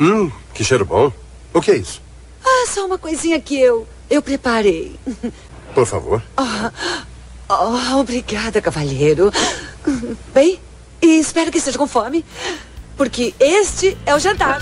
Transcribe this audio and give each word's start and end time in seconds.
Hum, 0.00 0.30
que 0.54 0.64
cheiro 0.64 0.84
bom. 0.84 1.12
O 1.52 1.60
que 1.60 1.70
é 1.72 1.76
isso? 1.76 2.00
Ah, 2.44 2.64
só 2.66 2.86
uma 2.86 2.96
coisinha 2.98 3.38
que 3.40 3.58
eu. 3.60 3.86
eu 4.08 4.22
preparei. 4.22 4.96
Por 5.74 5.86
favor. 5.86 6.22
Oh, 7.48 7.96
obrigada, 8.00 8.60
cavalheiro. 8.62 9.30
Bem, 10.32 10.58
e 11.02 11.18
espero 11.18 11.50
que 11.50 11.58
esteja 11.58 11.76
com 11.78 11.86
fome, 11.86 12.24
porque 12.96 13.34
este 13.38 13.96
é 14.06 14.14
o 14.14 14.18
jantar. 14.18 14.60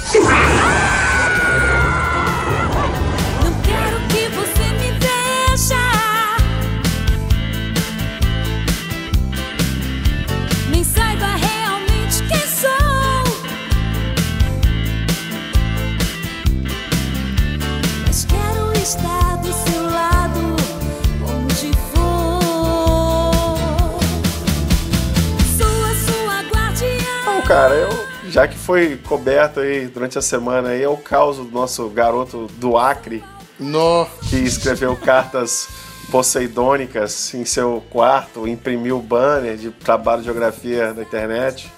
Cara, 27.49 27.75
eu. 27.75 27.89
Já 28.29 28.47
que 28.47 28.59
foi 28.59 28.97
coberto 29.09 29.61
aí 29.61 29.87
durante 29.87 30.19
a 30.19 30.23
semana 30.23 30.69
aí, 30.71 30.83
é 30.83 30.89
o 30.89 30.99
caos 30.99 31.39
do 31.39 31.45
nosso 31.45 31.89
garoto 31.89 32.47
do 32.59 32.77
Acre, 32.77 33.25
No. 33.59 34.07
que 34.29 34.37
escreveu 34.37 34.95
cartas 34.95 35.67
poseidônicas 36.11 37.33
em 37.33 37.47
seu 37.47 37.83
quarto, 37.91 38.47
imprimiu 38.47 39.01
banner 39.01 39.57
de 39.57 39.71
trabalho 39.71 40.21
de 40.21 40.27
geografia 40.27 40.93
na 40.93 41.03
internet 41.03 41.73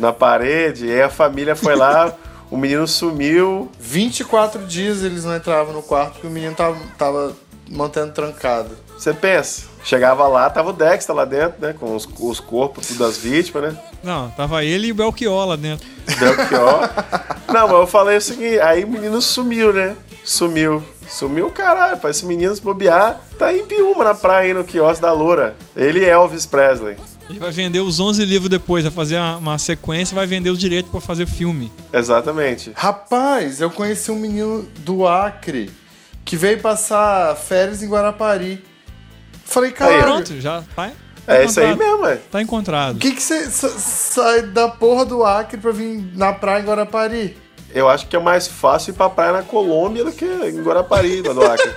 na 0.00 0.12
parede, 0.12 0.86
e 0.86 1.02
a 1.02 1.10
família 1.10 1.56
foi 1.56 1.74
lá, 1.74 2.14
o 2.50 2.56
menino 2.56 2.86
sumiu. 2.86 3.70
24 3.80 4.64
dias 4.64 5.02
eles 5.02 5.24
não 5.24 5.36
entravam 5.36 5.74
no 5.74 5.82
quarto 5.82 6.12
porque 6.14 6.26
o 6.28 6.30
menino 6.30 6.54
tava, 6.54 6.78
tava 6.96 7.36
mantendo 7.68 8.12
trancado. 8.12 8.70
Você 8.96 9.12
pensa, 9.14 9.66
chegava 9.84 10.26
lá, 10.26 10.48
tava 10.50 10.70
o 10.70 10.72
Dexter 10.72 11.14
lá 11.14 11.24
dentro, 11.24 11.60
né? 11.60 11.74
Com 11.78 11.94
os, 11.94 12.08
os 12.18 12.40
corpos 12.40 12.88
tudo 12.88 12.98
das 12.98 13.18
vítimas, 13.18 13.72
né? 13.72 13.80
Não, 14.02 14.30
tava 14.30 14.64
ele 14.64 14.88
e 14.88 14.92
o 14.92 14.94
Belchior 14.94 15.46
lá 15.46 15.56
dentro. 15.56 15.86
Belchior. 16.18 16.88
Não, 17.48 17.66
mas 17.66 17.76
eu 17.78 17.86
falei 17.86 18.16
o 18.16 18.20
seguinte, 18.20 18.60
aí 18.60 18.84
o 18.84 18.88
menino 18.88 19.20
sumiu, 19.22 19.72
né? 19.72 19.96
Sumiu. 20.24 20.82
Sumiu, 21.08 21.50
caralho, 21.50 21.96
pra 21.96 22.10
esse 22.10 22.26
menino 22.26 22.54
se 22.54 22.60
bobear, 22.60 23.18
tá 23.38 23.52
em 23.54 23.64
Piúma, 23.64 24.04
na 24.04 24.14
praia, 24.14 24.48
aí 24.48 24.54
no 24.54 24.62
quiosque 24.62 25.00
da 25.00 25.12
Loura. 25.12 25.56
Ele 25.74 26.04
é 26.04 26.10
Elvis 26.10 26.44
Presley. 26.44 26.96
Ele 27.30 27.38
vai 27.38 27.50
vender 27.50 27.80
os 27.80 28.00
11 28.00 28.24
livros 28.24 28.50
depois, 28.50 28.84
vai 28.84 28.92
fazer 28.92 29.16
uma, 29.16 29.36
uma 29.36 29.58
sequência 29.58 30.14
e 30.14 30.16
vai 30.16 30.26
vender 30.26 30.50
os 30.50 30.58
direitos 30.58 30.90
pra 30.90 31.00
fazer 31.00 31.26
filme. 31.26 31.72
Exatamente. 31.92 32.72
Rapaz, 32.74 33.60
eu 33.60 33.70
conheci 33.70 34.10
um 34.10 34.16
menino 34.16 34.66
do 34.78 35.06
Acre 35.06 35.70
que 36.28 36.36
veio 36.36 36.60
passar 36.60 37.34
férias 37.36 37.82
em 37.82 37.88
Guarapari. 37.88 38.62
Falei, 39.46 39.72
cara, 39.72 40.02
Pronto, 40.02 40.38
já 40.38 40.60
tá. 40.76 40.90
tá 41.26 41.34
É 41.34 41.44
isso 41.46 41.58
aí 41.58 41.74
mesmo, 41.74 42.04
é. 42.06 42.16
Tá 42.16 42.42
encontrado. 42.42 42.96
o 42.96 42.98
que 42.98 43.12
que 43.12 43.22
você 43.22 43.50
sa- 43.50 43.70
sai 43.70 44.42
da 44.42 44.68
porra 44.68 45.06
do 45.06 45.24
Acre 45.24 45.58
pra 45.58 45.72
vir 45.72 46.12
na 46.14 46.34
praia 46.34 46.60
em 46.62 46.66
Guarapari? 46.66 47.34
Eu 47.74 47.88
acho 47.88 48.06
que 48.08 48.14
é 48.14 48.18
mais 48.18 48.46
fácil 48.46 48.90
ir 48.90 48.94
pra 48.94 49.08
praia 49.08 49.32
na 49.32 49.42
Colômbia 49.42 50.04
do 50.04 50.12
que 50.12 50.26
em 50.26 50.62
Guarapari, 50.62 51.22
lá 51.22 51.32
do 51.32 51.42
Acre. 51.46 51.70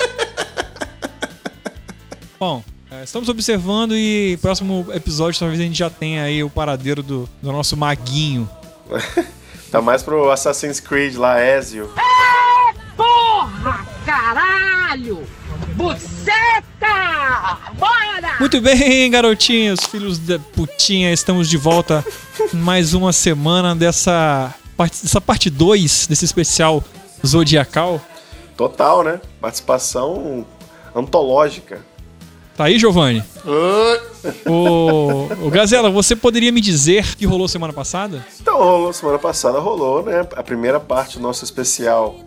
Bom, 2.38 2.62
é, 2.92 3.04
estamos 3.06 3.30
observando 3.30 3.96
e 3.96 4.38
próximo 4.42 4.86
episódio 4.94 5.40
talvez 5.40 5.62
a 5.62 5.64
gente 5.64 5.78
já 5.80 5.90
tenha 5.90 6.24
aí 6.24 6.44
o 6.44 6.50
paradeiro 6.50 7.02
do, 7.02 7.30
do 7.42 7.52
nosso 7.54 7.78
maguinho. 7.78 8.50
Tá 9.72 9.82
mais 9.82 10.04
pro 10.04 10.30
Assassin's 10.30 10.82
Creed 10.82 11.16
lá, 11.16 11.42
Ezio. 11.42 11.88
Porra, 11.96 12.41
caralho! 14.12 15.24
Buceta! 15.76 17.58
Bora! 17.80 18.36
Muito 18.40 18.60
bem, 18.60 19.10
garotinhos, 19.10 19.80
filhos 19.86 20.20
da 20.20 20.38
putinha, 20.38 21.14
estamos 21.14 21.50
de 21.50 21.56
volta 21.56 22.06
mais 22.52 22.94
uma 22.94 23.14
semana 23.14 23.74
dessa 23.74 24.54
parte, 24.76 25.02
dessa 25.02 25.22
parte 25.22 25.50
2 25.50 26.08
desse 26.08 26.26
especial 26.26 26.84
zodiacal. 27.26 28.02
Total, 28.58 29.02
né? 29.02 29.22
Participação 29.40 30.46
antológica. 30.94 31.80
Tá 32.58 32.66
aí, 32.66 32.78
Giovanni? 32.78 33.24
Oi. 33.46 34.02
Ô, 34.46 35.30
ô, 35.46 35.50
Gazela, 35.50 35.90
você 35.90 36.18
poderia 36.18 36.52
me 36.52 36.60
dizer 36.60 37.06
o 37.14 37.18
que 37.18 37.26
rolou 37.26 37.48
semana 37.48 37.72
passada? 37.72 38.26
Então, 38.42 38.58
rolou, 38.58 38.92
semana 38.92 39.18
passada 39.18 39.58
rolou, 39.58 40.04
né? 40.04 40.28
A 40.36 40.44
primeira 40.44 40.82
parte 40.82 41.18
do 41.18 41.24
nosso 41.24 41.46
especial 41.46 42.20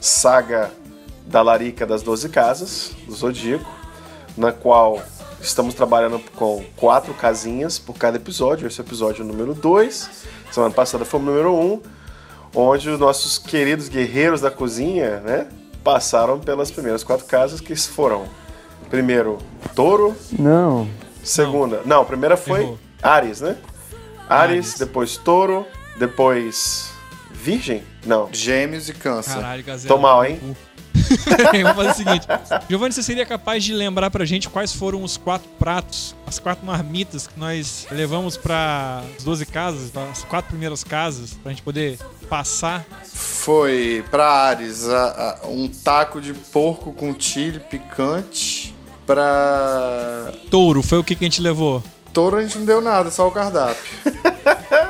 Saga 0.00 0.72
da 1.30 1.42
Larica 1.42 1.86
das 1.86 2.02
Doze 2.02 2.28
Casas, 2.28 2.90
do 3.06 3.14
Zodíaco, 3.14 3.70
na 4.36 4.50
qual 4.50 5.00
estamos 5.40 5.74
trabalhando 5.74 6.20
com 6.34 6.64
quatro 6.76 7.14
casinhas 7.14 7.78
por 7.78 7.94
cada 7.96 8.16
episódio. 8.16 8.66
Esse 8.66 8.80
é 8.80 8.82
o 8.82 8.86
episódio 8.86 9.24
número 9.24 9.54
2. 9.54 10.10
Semana 10.50 10.74
passada 10.74 11.04
foi 11.04 11.20
o 11.20 11.22
número 11.22 11.54
1, 11.54 11.72
um, 11.72 11.80
onde 12.52 12.90
os 12.90 12.98
nossos 12.98 13.38
queridos 13.38 13.88
guerreiros 13.88 14.40
da 14.40 14.50
cozinha, 14.50 15.20
né? 15.20 15.46
Passaram 15.84 16.40
pelas 16.40 16.70
primeiras 16.70 17.04
quatro 17.04 17.24
casas, 17.26 17.60
que 17.60 17.76
foram 17.76 18.24
primeiro 18.90 19.38
Touro, 19.74 20.16
Não. 20.36 20.88
Segunda. 21.22 21.82
Não, 21.84 22.02
a 22.02 22.04
primeira 22.04 22.36
foi 22.36 22.62
Errou. 22.62 22.78
Ares, 23.00 23.40
né? 23.40 23.56
Ares, 24.28 24.66
Áries. 24.68 24.78
depois 24.78 25.16
Touro, 25.16 25.64
depois 25.96 26.90
Virgem? 27.30 27.84
Não. 28.04 28.28
Gêmeos 28.32 28.88
e 28.88 28.94
câncer. 28.94 29.36
Caralho, 29.36 29.62
Gazela. 29.62 29.94
Tô 29.94 30.00
mal, 30.00 30.24
hein? 30.24 30.40
Vamos 31.62 31.76
fazer 31.76 31.90
o 31.90 31.94
seguinte. 31.94 32.26
Giovanni, 32.68 32.92
você 32.94 33.02
seria 33.02 33.26
capaz 33.26 33.64
de 33.64 33.72
lembrar 33.72 34.10
pra 34.10 34.24
gente 34.24 34.48
quais 34.48 34.72
foram 34.72 35.02
os 35.02 35.16
quatro 35.16 35.48
pratos, 35.58 36.14
as 36.26 36.38
quatro 36.38 36.64
marmitas 36.66 37.26
que 37.26 37.38
nós 37.38 37.86
levamos 37.90 38.36
para 38.36 39.02
as 39.16 39.24
12 39.24 39.46
casas, 39.46 39.90
as 40.10 40.24
quatro 40.24 40.50
primeiras 40.50 40.82
casas, 40.84 41.34
pra 41.42 41.50
gente 41.50 41.62
poder 41.62 41.98
passar? 42.28 42.84
Foi 43.04 44.04
pra 44.10 44.26
Ares 44.26 44.88
a- 44.88 45.38
a- 45.42 45.46
um 45.48 45.68
taco 45.68 46.20
de 46.20 46.32
porco 46.34 46.92
com 46.92 47.14
chile 47.18 47.58
picante. 47.60 48.74
Pra 49.06 50.30
Touro, 50.50 50.82
foi 50.82 50.98
o 50.98 51.04
que, 51.04 51.14
que 51.16 51.24
a 51.24 51.26
gente 51.28 51.42
levou? 51.42 51.82
touro 52.12 52.36
a 52.38 52.42
gente 52.42 52.58
não 52.58 52.64
deu 52.64 52.80
nada, 52.80 53.10
só 53.10 53.26
o 53.28 53.30
cardápio. 53.30 53.82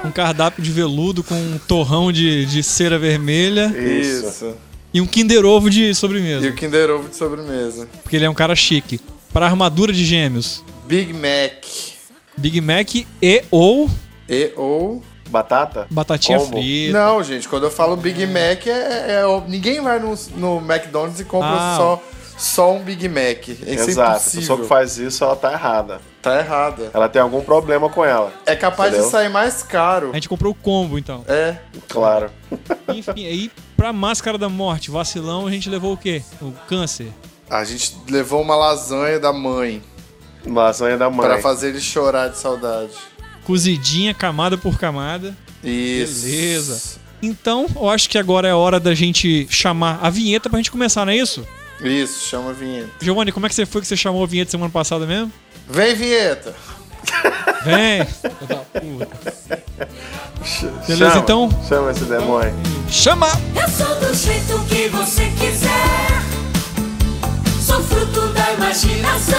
Um 0.04 0.10
cardápio 0.10 0.62
de 0.64 0.70
veludo 0.72 1.22
com 1.22 1.34
um 1.34 1.58
torrão 1.58 2.10
de, 2.10 2.46
de 2.46 2.62
cera 2.62 2.98
vermelha 2.98 3.66
Isso. 3.76 4.54
E 4.92 5.00
um 5.00 5.06
Kinder 5.06 5.44
Ovo 5.44 5.68
de 5.70 5.90
E 5.90 5.94
sobremesa. 5.94 6.48
o 6.48 6.52
Kinder 6.54 6.90
Ovo 6.90 7.08
de 7.08 7.16
sobremesa. 7.16 7.88
Porque 8.02 8.16
ele 8.16 8.24
é 8.24 8.30
um 8.30 8.34
cara 8.34 8.54
chique. 8.56 9.00
Para 9.32 9.46
armadura 9.46 9.92
de 9.92 10.04
gêmeos, 10.04 10.64
Big 10.86 11.12
Mac. 11.12 11.64
Big 12.36 12.60
Mac 12.60 12.94
e 13.22 13.44
ou 13.50 13.88
E 14.28 14.52
ou. 14.56 15.02
Batata? 15.28 15.86
batatinha 15.90 16.38
Combo. 16.38 16.56
frita. 16.56 16.92
Não, 16.98 17.22
gente, 17.22 17.48
quando 17.48 17.62
eu 17.62 17.70
falo 17.70 17.96
Big 17.96 18.26
Mac, 18.26 18.66
é, 18.66 18.70
é- 18.70 19.22
é- 19.22 19.42
ninguém 19.48 19.80
vai 19.80 20.00
no, 20.00 20.12
no 20.36 20.56
McDonald's 20.58 21.20
e 21.20 21.24
compra 21.24 21.50
Ah. 21.52 21.74
só, 21.76 22.02
só 22.36 22.72
um 22.74 22.80
Big 22.82 23.08
Mac. 23.08 23.46
Isso 23.46 23.64
é 23.64 23.72
Exato. 23.74 24.00
A 24.10 24.12
impossível. 24.14 24.40
pessoa 24.40 24.58
que 24.58 24.66
faz 24.66 24.98
isso, 24.98 25.22
ela 25.22 25.36
tá 25.36 25.52
errada. 25.52 26.00
Tá 26.20 26.36
errada. 26.40 26.90
Ela 26.92 27.08
tem 27.08 27.22
algum 27.22 27.42
problema 27.42 27.88
com 27.88 28.04
ela. 28.04 28.32
É 28.44 28.56
capaz 28.56 28.88
Entendeu? 28.90 29.06
de 29.06 29.12
sair 29.12 29.28
mais 29.28 29.62
caro. 29.62 30.10
A 30.10 30.14
gente 30.14 30.28
comprou 30.28 30.50
o 30.50 30.54
combo, 30.56 30.98
então. 30.98 31.24
É. 31.28 31.58
Claro. 31.88 32.28
Enfim, 32.92 33.24
aí 33.24 33.52
pra 33.80 33.94
Máscara 33.94 34.36
da 34.36 34.50
Morte, 34.50 34.90
vacilão, 34.90 35.46
a 35.46 35.50
gente 35.50 35.70
levou 35.70 35.94
o 35.94 35.96
quê? 35.96 36.22
O 36.42 36.52
câncer. 36.68 37.10
A 37.48 37.64
gente 37.64 37.96
levou 38.10 38.42
uma 38.42 38.54
lasanha 38.54 39.18
da 39.18 39.32
mãe 39.32 39.82
Lasanha 40.44 40.98
da 40.98 41.08
mãe. 41.08 41.26
pra 41.26 41.40
fazer 41.40 41.70
ele 41.70 41.80
chorar 41.80 42.28
de 42.28 42.36
saudade. 42.36 42.92
Cozidinha, 43.42 44.12
camada 44.12 44.58
por 44.58 44.78
camada. 44.78 45.34
Isso. 45.64 46.26
Beleza. 46.26 47.00
Então, 47.22 47.66
eu 47.74 47.88
acho 47.88 48.10
que 48.10 48.18
agora 48.18 48.46
é 48.46 48.52
hora 48.52 48.78
da 48.78 48.94
gente 48.94 49.46
chamar 49.48 49.98
a 50.02 50.10
vinheta 50.10 50.50
pra 50.50 50.58
gente 50.58 50.70
começar, 50.70 51.06
não 51.06 51.14
é 51.14 51.16
isso? 51.16 51.48
Isso, 51.80 52.28
chama 52.28 52.50
a 52.50 52.52
vinheta. 52.52 52.90
Giovanni, 53.00 53.32
como 53.32 53.46
é 53.46 53.48
que 53.48 53.54
você 53.54 53.64
foi 53.64 53.80
que 53.80 53.86
você 53.86 53.96
chamou 53.96 54.22
a 54.22 54.26
vinheta 54.26 54.50
semana 54.50 54.70
passada 54.70 55.06
mesmo? 55.06 55.32
Vem, 55.66 55.94
vinheta! 55.94 56.54
Vem! 57.64 58.06
Puta. 60.40 60.72
Beleza, 60.86 60.96
Chama. 61.10 61.18
então? 61.20 61.50
Chama 61.68 61.90
esse 61.90 62.04
demônio. 62.04 62.54
Chama! 62.88 63.26
Eu 63.54 63.68
sou 63.68 63.94
do 63.96 64.14
jeito 64.14 64.58
que 64.68 64.88
você 64.88 65.26
quiser. 65.38 66.22
Sou 67.60 67.80
fruto 67.82 68.28
da 68.28 68.52
imaginação. 68.54 69.36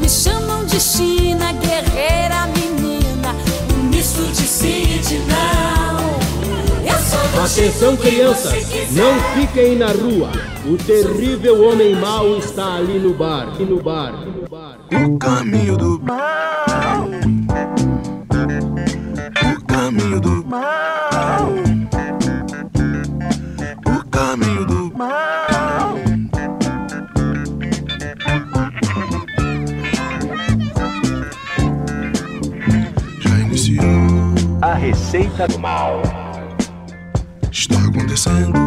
Me 0.00 0.08
chamam 0.08 0.64
de 0.66 0.78
China, 0.80 1.52
guerreira 1.52 2.46
menina. 2.54 3.34
Um 3.74 3.84
misto 3.88 4.22
de 4.30 4.42
sim 4.46 4.94
e 4.94 4.98
de 4.98 5.18
não. 5.20 6.18
Eu 6.86 6.98
sou 7.00 7.18
do 7.28 7.40
Atenção, 7.40 7.88
jeito 7.90 7.96
que 8.02 8.10
crianças! 8.10 8.50
você 8.52 8.60
quiser. 8.60 9.02
Não 9.02 9.20
fiquem 9.34 9.76
na 9.76 9.88
rua! 9.88 10.30
O 10.66 10.76
terrível 10.76 11.66
homem 11.68 11.94
mau 11.96 12.36
está 12.36 12.74
ali 12.76 12.98
no 12.98 13.14
bar. 13.14 13.48
Ali 13.54 13.64
no 13.64 13.82
bar. 13.82 14.12
ali 14.12 14.28
no 15.72 15.98
bar. 15.98 17.04
O 17.94 17.97
caminho 19.88 20.20
do 20.20 20.44
mal. 20.44 21.48
O 23.86 24.04
caminho 24.10 24.66
do 24.66 24.92
mal. 24.94 25.94
Já 33.18 33.38
iniciou 33.38 33.86
a 34.60 34.74
receita 34.74 35.48
do 35.48 35.58
mal. 35.58 36.02
Está 37.50 37.78
acontecendo. 37.78 38.58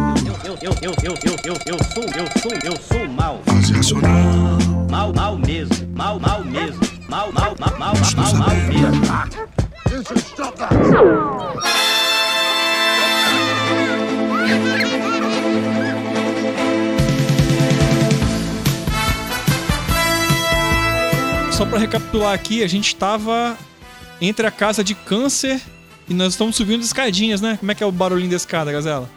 Eu, 0.44 0.58
eu, 0.60 0.74
eu, 0.82 0.94
eu, 1.04 1.14
eu, 1.22 1.36
eu, 1.44 1.56
eu 1.66 1.78
sou, 1.84 2.02
eu 2.02 2.26
sou, 2.40 2.52
eu 2.64 2.76
sou. 2.82 2.91
Recapitular 22.12 22.34
aqui, 22.34 22.62
a 22.62 22.66
gente 22.66 22.94
tava 22.94 23.56
entre 24.20 24.46
a 24.46 24.50
casa 24.50 24.84
de 24.84 24.94
câncer 24.94 25.60
e 26.08 26.14
nós 26.14 26.34
estamos 26.34 26.54
subindo 26.54 26.82
escadinhas, 26.82 27.40
né? 27.40 27.56
Como 27.58 27.72
é 27.72 27.74
que 27.74 27.82
é 27.82 27.86
o 27.86 27.92
barulhinho 27.92 28.30
da 28.30 28.36
escada, 28.36 28.70
Gazela? 28.70 29.08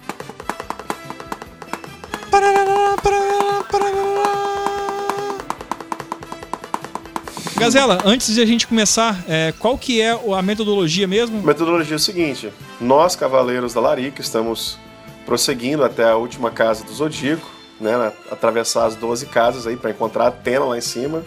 Gazela, 7.58 8.00
antes 8.06 8.34
de 8.34 8.42
a 8.42 8.46
gente 8.46 8.68
começar, 8.68 9.24
é, 9.28 9.54
qual 9.60 9.78
que 9.78 10.02
é 10.02 10.12
a 10.12 10.42
metodologia 10.42 11.08
mesmo? 11.08 11.42
Metodologia 11.42 11.96
é 11.96 11.98
o 11.98 12.00
seguinte: 12.00 12.52
nós, 12.80 13.16
Cavaleiros 13.16 13.74
da 13.74 13.82
Larica, 13.82 14.22
estamos 14.22 14.78
prosseguindo 15.26 15.84
até 15.84 16.10
a 16.10 16.16
última 16.16 16.52
casa 16.52 16.84
do 16.84 16.94
Zodíaco, 16.94 17.50
né? 17.80 18.12
Atravessar 18.32 18.86
as 18.86 18.96
12 18.96 19.26
casas 19.28 19.68
aí 19.68 19.76
para 19.76 19.90
encontrar 19.90 20.26
a 20.26 20.28
Atena 20.28 20.66
lá 20.66 20.78
em 20.78 20.82
cima. 20.82 21.24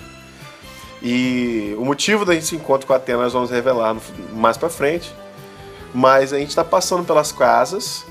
E 1.02 1.74
o 1.78 1.84
motivo 1.84 2.24
da 2.24 2.34
gente 2.34 2.46
se 2.46 2.56
encontro 2.56 2.86
com 2.86 2.92
a 2.92 2.96
Atena 2.96 3.22
nós 3.22 3.32
vamos 3.32 3.50
revelar 3.50 3.94
no- 3.94 4.02
mais 4.34 4.56
pra 4.56 4.68
frente. 4.68 5.12
Mas 5.94 6.32
a 6.32 6.38
gente 6.38 6.54
tá 6.54 6.64
passando 6.64 7.04
pelas 7.04 7.32
casas 7.32 8.04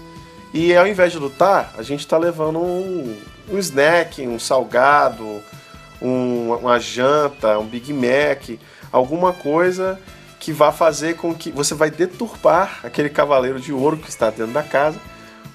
e 0.53 0.75
ao 0.75 0.87
invés 0.87 1.11
de 1.11 1.19
lutar, 1.19 1.73
a 1.77 1.83
gente 1.83 2.07
tá 2.07 2.17
levando 2.17 2.59
um, 2.59 3.15
um 3.51 3.57
snack, 3.59 4.25
um 4.25 4.39
salgado, 4.39 5.41
um- 6.01 6.53
uma 6.53 6.79
janta, 6.79 7.59
um 7.59 7.65
Big 7.65 7.91
Mac, 7.93 8.57
alguma 8.91 9.33
coisa 9.33 9.99
que 10.39 10.51
vá 10.53 10.71
fazer 10.71 11.15
com 11.17 11.33
que 11.35 11.51
você 11.51 11.75
vai 11.75 11.91
deturpar 11.91 12.79
aquele 12.83 13.09
cavaleiro 13.09 13.59
de 13.59 13.73
ouro 13.73 13.97
que 13.97 14.09
está 14.09 14.29
dentro 14.29 14.53
da 14.53 14.63
casa 14.63 14.97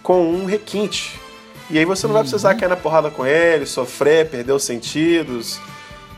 com 0.02 0.23
um 0.31 0.44
requinte. 0.44 1.19
E 1.70 1.78
aí 1.78 1.85
você 1.85 2.06
não 2.06 2.12
vai 2.14 2.23
precisar 2.23 2.55
cair 2.56 2.69
na 2.69 2.76
porrada 2.76 3.11
com 3.11 3.25
ele, 3.25 3.64
sofrer, 3.64 4.28
perder 4.28 4.52
os 4.52 4.64
sentidos, 4.64 5.58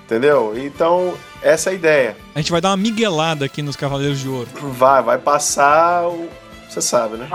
entendeu? 0.04 0.54
Então, 0.56 1.14
essa 1.42 1.70
é 1.70 1.72
a 1.72 1.74
ideia. 1.74 2.16
A 2.34 2.38
gente 2.38 2.52
vai 2.52 2.60
dar 2.60 2.70
uma 2.70 2.76
miguelada 2.76 3.44
aqui 3.44 3.62
nos 3.62 3.76
Cavaleiros 3.76 4.20
de 4.20 4.28
Ouro. 4.28 4.48
Vai, 4.72 5.02
vai 5.02 5.18
passar 5.18 6.08
o... 6.08 6.28
Você 6.68 6.82
sabe, 6.82 7.16
né? 7.16 7.28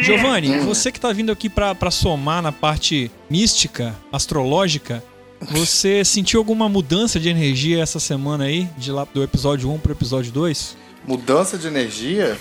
Giovanni, 0.00 0.58
você 0.60 0.90
que 0.90 0.98
tá 0.98 1.12
vindo 1.12 1.30
aqui 1.30 1.50
pra, 1.50 1.74
pra 1.74 1.90
somar 1.90 2.40
na 2.40 2.50
parte 2.50 3.10
mística, 3.28 3.94
astrológica, 4.10 5.04
você 5.50 6.02
sentiu 6.06 6.40
alguma 6.40 6.66
mudança 6.66 7.20
de 7.20 7.28
energia 7.28 7.82
essa 7.82 8.00
semana 8.00 8.44
aí? 8.44 8.66
De 8.78 8.90
lá 8.90 9.06
do 9.12 9.22
episódio 9.22 9.70
1 9.70 9.78
pro 9.80 9.92
episódio 9.92 10.32
2? 10.32 10.76
Mudança 11.06 11.58
de 11.58 11.66
energia? 11.66 12.38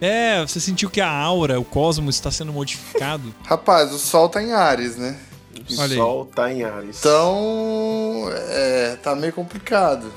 É, 0.00 0.40
você 0.40 0.58
sentiu 0.58 0.88
que 0.88 1.00
a 1.00 1.10
aura, 1.10 1.60
o 1.60 1.64
cosmos 1.64 2.14
está 2.14 2.30
sendo 2.30 2.52
modificado? 2.54 3.34
Rapaz, 3.44 3.92
o 3.92 3.98
sol 3.98 4.30
tá 4.30 4.42
em 4.42 4.52
Ares, 4.52 4.96
né? 4.96 5.18
O 5.54 5.80
Olha 5.80 5.92
aí. 5.92 5.96
sol 5.96 6.26
tá 6.26 6.52
em 6.52 6.62
Ares. 6.62 6.98
Então, 6.98 8.28
é, 8.32 8.96
tá 9.02 9.14
meio 9.14 9.32
complicado 9.32 10.12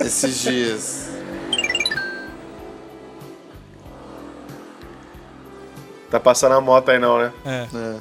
esses 0.00 0.40
dias. 0.40 1.08
Tá 6.10 6.20
passando 6.20 6.52
a 6.52 6.60
moto 6.60 6.90
aí 6.90 6.98
não, 6.98 7.18
né? 7.18 7.32
É. 7.44 7.66
É. 7.74 7.96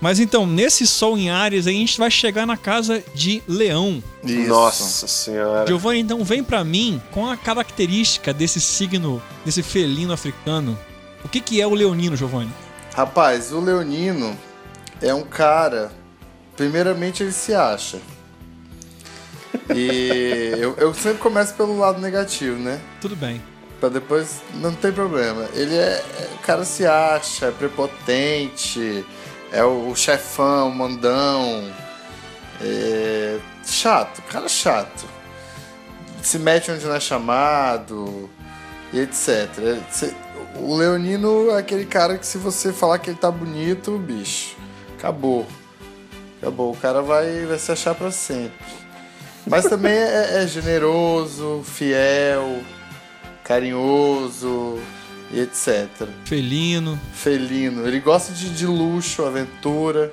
Mas 0.00 0.18
então, 0.20 0.46
nesse 0.46 0.86
sol 0.86 1.16
em 1.16 1.30
Ares, 1.30 1.66
aí 1.66 1.76
a 1.76 1.78
gente 1.78 1.98
vai 1.98 2.10
chegar 2.10 2.46
na 2.46 2.56
casa 2.56 3.02
de 3.14 3.42
Leão. 3.48 4.02
Isso. 4.22 4.48
Nossa 4.48 5.06
senhora. 5.06 5.66
Giovanni, 5.66 6.00
então 6.00 6.22
vem 6.24 6.42
pra 6.42 6.64
mim 6.64 7.00
com 7.10 7.26
a 7.26 7.36
característica 7.36 8.32
desse 8.32 8.60
signo, 8.60 9.22
desse 9.44 9.62
felino 9.62 10.12
africano. 10.12 10.78
O 11.24 11.28
que, 11.28 11.40
que 11.40 11.60
é 11.60 11.66
o 11.66 11.72
leonino, 11.74 12.16
Giovanni? 12.16 12.50
Rapaz, 12.94 13.50
o 13.50 13.60
Leonino 13.60 14.36
é 15.02 15.12
um 15.14 15.22
cara. 15.24 15.90
Primeiramente, 16.56 17.22
ele 17.22 17.32
se 17.32 17.54
acha. 17.54 17.98
E 19.74 20.52
eu, 20.58 20.74
eu 20.78 20.94
sempre 20.94 21.18
começo 21.18 21.54
pelo 21.54 21.78
lado 21.78 22.00
negativo, 22.00 22.56
né? 22.58 22.80
Tudo 23.00 23.16
bem. 23.16 23.42
Pra 23.80 23.88
depois 23.88 24.40
não 24.54 24.72
tem 24.74 24.92
problema. 24.92 25.46
Ele 25.54 25.74
é. 25.76 26.02
é- 26.18 26.30
O 26.34 26.46
cara 26.46 26.64
se 26.64 26.86
acha, 26.86 27.46
é 27.46 27.50
prepotente, 27.50 29.04
é 29.50 29.64
o, 29.64 29.88
o 29.90 29.96
chefão, 29.96 30.68
o 30.68 30.74
mandão. 30.74 31.72
É, 32.60 33.38
chato, 33.64 34.22
cara 34.30 34.46
chato. 34.48 35.04
Se 36.22 36.38
mete 36.38 36.70
onde 36.70 36.84
não 36.86 36.94
é 36.94 37.00
chamado, 37.00 38.28
e 38.92 39.00
etc. 39.00 39.28
É, 39.58 40.14
O 40.58 40.76
Leonino 40.76 41.50
é 41.50 41.58
aquele 41.58 41.84
cara 41.84 42.16
que 42.16 42.26
se 42.26 42.38
você 42.38 42.72
falar 42.72 42.98
que 42.98 43.10
ele 43.10 43.18
tá 43.18 43.30
bonito, 43.30 43.98
bicho, 43.98 44.53
acabou. 45.04 45.46
Acabou. 46.40 46.72
O 46.72 46.76
cara 46.76 47.02
vai, 47.02 47.44
vai 47.44 47.58
se 47.58 47.70
achar 47.70 47.94
pra 47.94 48.10
sempre. 48.10 48.54
Mas 49.46 49.66
também 49.66 49.92
é, 49.92 50.42
é 50.42 50.46
generoso, 50.46 51.62
fiel, 51.64 52.60
carinhoso 53.44 54.78
e 55.30 55.40
etc. 55.40 56.08
Felino. 56.24 56.98
Felino. 57.12 57.86
Ele 57.86 58.00
gosta 58.00 58.32
de, 58.32 58.48
de 58.48 58.66
luxo, 58.66 59.24
aventura, 59.24 60.10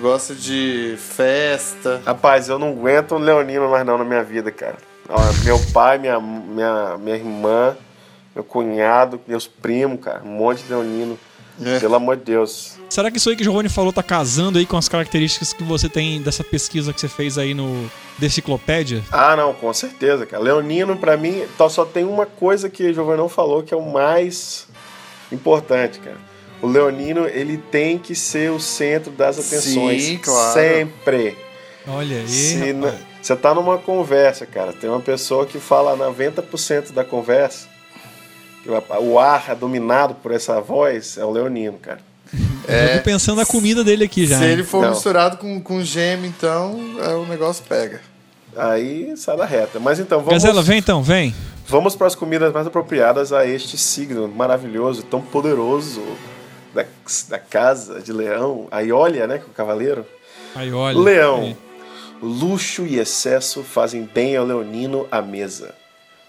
gosta 0.00 0.34
de 0.34 0.94
festa. 0.96 2.00
Rapaz, 2.06 2.48
eu 2.48 2.58
não 2.58 2.70
aguento 2.70 3.16
um 3.16 3.18
leonino 3.18 3.68
mais 3.68 3.84
não 3.84 3.98
na 3.98 4.04
minha 4.04 4.22
vida, 4.22 4.52
cara. 4.52 4.76
Meu 5.44 5.58
pai, 5.72 5.98
minha, 5.98 6.20
minha, 6.20 6.96
minha 6.98 7.16
irmã, 7.16 7.76
meu 8.32 8.44
cunhado, 8.44 9.20
meus 9.26 9.48
primos, 9.48 10.00
cara. 10.00 10.22
Um 10.24 10.36
monte 10.36 10.62
de 10.62 10.70
leonino. 10.70 11.18
É. 11.64 11.78
Pelo 11.80 11.94
amor 11.94 12.16
de 12.16 12.24
Deus. 12.24 12.72
Será 12.90 13.10
que 13.10 13.16
isso 13.18 13.30
aí 13.30 13.36
que 13.36 13.42
o 13.42 13.44
Giovanni 13.44 13.68
falou 13.68 13.92
tá 13.92 14.02
casando 14.02 14.58
aí 14.58 14.66
com 14.66 14.76
as 14.76 14.88
características 14.88 15.52
que 15.52 15.62
você 15.62 15.88
tem 15.88 16.20
dessa 16.20 16.44
pesquisa 16.44 16.92
que 16.92 17.00
você 17.00 17.08
fez 17.08 17.38
aí 17.38 17.54
no 17.54 17.90
Deciclopédia? 18.18 19.02
Ah, 19.10 19.34
não, 19.36 19.54
com 19.54 19.72
certeza, 19.72 20.26
cara. 20.26 20.42
Leonino, 20.42 20.96
pra 20.96 21.16
mim, 21.16 21.42
tó- 21.56 21.68
só 21.68 21.84
tem 21.84 22.04
uma 22.04 22.26
coisa 22.26 22.68
que 22.68 22.90
o 22.90 22.94
Giovanni 22.94 23.18
não 23.18 23.28
falou 23.28 23.62
que 23.62 23.72
é 23.72 23.76
o 23.76 23.82
mais 23.90 24.66
importante, 25.30 25.98
cara. 26.00 26.16
O 26.60 26.66
Leonino, 26.66 27.26
ele 27.26 27.56
tem 27.56 27.98
que 27.98 28.14
ser 28.14 28.50
o 28.52 28.60
centro 28.60 29.10
das 29.10 29.38
atenções. 29.38 30.02
Sim, 30.04 30.18
claro. 30.18 30.52
Sempre. 30.52 31.36
Olha 31.88 32.18
aí. 32.18 32.28
Se 32.28 32.74
você 33.20 33.34
tá 33.34 33.52
numa 33.54 33.78
conversa, 33.78 34.46
cara, 34.46 34.72
tem 34.72 34.88
uma 34.88 35.00
pessoa 35.00 35.44
que 35.46 35.58
fala 35.58 35.96
90% 35.96 36.92
da 36.92 37.02
conversa, 37.04 37.66
o- 39.00 39.18
ar 39.18 39.44
é 39.50 39.54
dominado 39.54 40.14
por 40.14 40.32
essa 40.32 40.60
voz, 40.60 41.16
é 41.18 41.24
o 41.24 41.30
Leonino, 41.30 41.78
cara. 41.78 42.00
Eu 42.66 42.98
tô 42.98 43.04
pensando 43.04 43.36
na 43.38 43.46
comida 43.46 43.82
dele 43.84 44.04
aqui 44.04 44.26
já. 44.26 44.38
Se 44.38 44.44
ele 44.44 44.62
for 44.64 44.82
Não. 44.82 44.90
misturado 44.90 45.36
com, 45.36 45.60
com 45.60 45.82
gêmeo, 45.82 46.26
então 46.26 46.78
é, 47.02 47.08
o 47.14 47.26
negócio 47.26 47.64
pega. 47.68 48.00
Aí 48.56 49.14
sai 49.16 49.36
da 49.36 49.44
reta. 49.44 49.78
Mas 49.80 49.98
então, 49.98 50.20
vamos, 50.20 50.42
Gazela, 50.42 50.62
vem 50.62 50.78
então, 50.78 51.02
vem. 51.02 51.34
vamos 51.66 51.96
para 51.96 52.06
as 52.06 52.14
comidas 52.14 52.52
mais 52.52 52.66
apropriadas 52.66 53.32
a 53.32 53.44
este 53.46 53.76
signo 53.76 54.28
maravilhoso, 54.28 55.02
tão 55.02 55.20
poderoso 55.20 56.02
da, 56.74 56.84
da 57.28 57.38
casa 57.38 58.00
de 58.00 58.12
leão. 58.12 58.68
Aí 58.70 58.92
olha, 58.92 59.26
né, 59.26 59.38
com 59.38 59.50
o 59.50 59.54
cavaleiro. 59.54 60.06
Aí, 60.54 60.72
olha. 60.72 60.98
Leão. 60.98 61.40
Aí. 61.42 61.56
Luxo 62.22 62.86
e 62.86 62.98
excesso 62.98 63.62
fazem 63.64 64.08
bem 64.14 64.36
ao 64.36 64.44
leonino 64.46 65.06
à 65.10 65.20
mesa. 65.20 65.74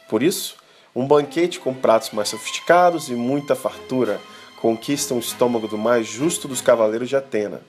Por 0.10 0.24
isso, 0.24 0.56
um 0.96 1.08
banquete 1.08 1.60
com 1.60 1.74
pratos 1.74 2.12
mais 2.12 2.30
sofisticados 2.30 3.10
e 3.10 3.14
muita 3.14 3.56
fartura 3.56 4.20
conquista 4.62 5.14
o 5.14 5.20
estômago 5.20 5.68
do 5.68 5.78
mais 5.78 6.08
justo 6.08 6.48
dos 6.48 6.62
cavaleiros 6.62 7.10
de 7.10 7.16
Atena. 7.16 7.62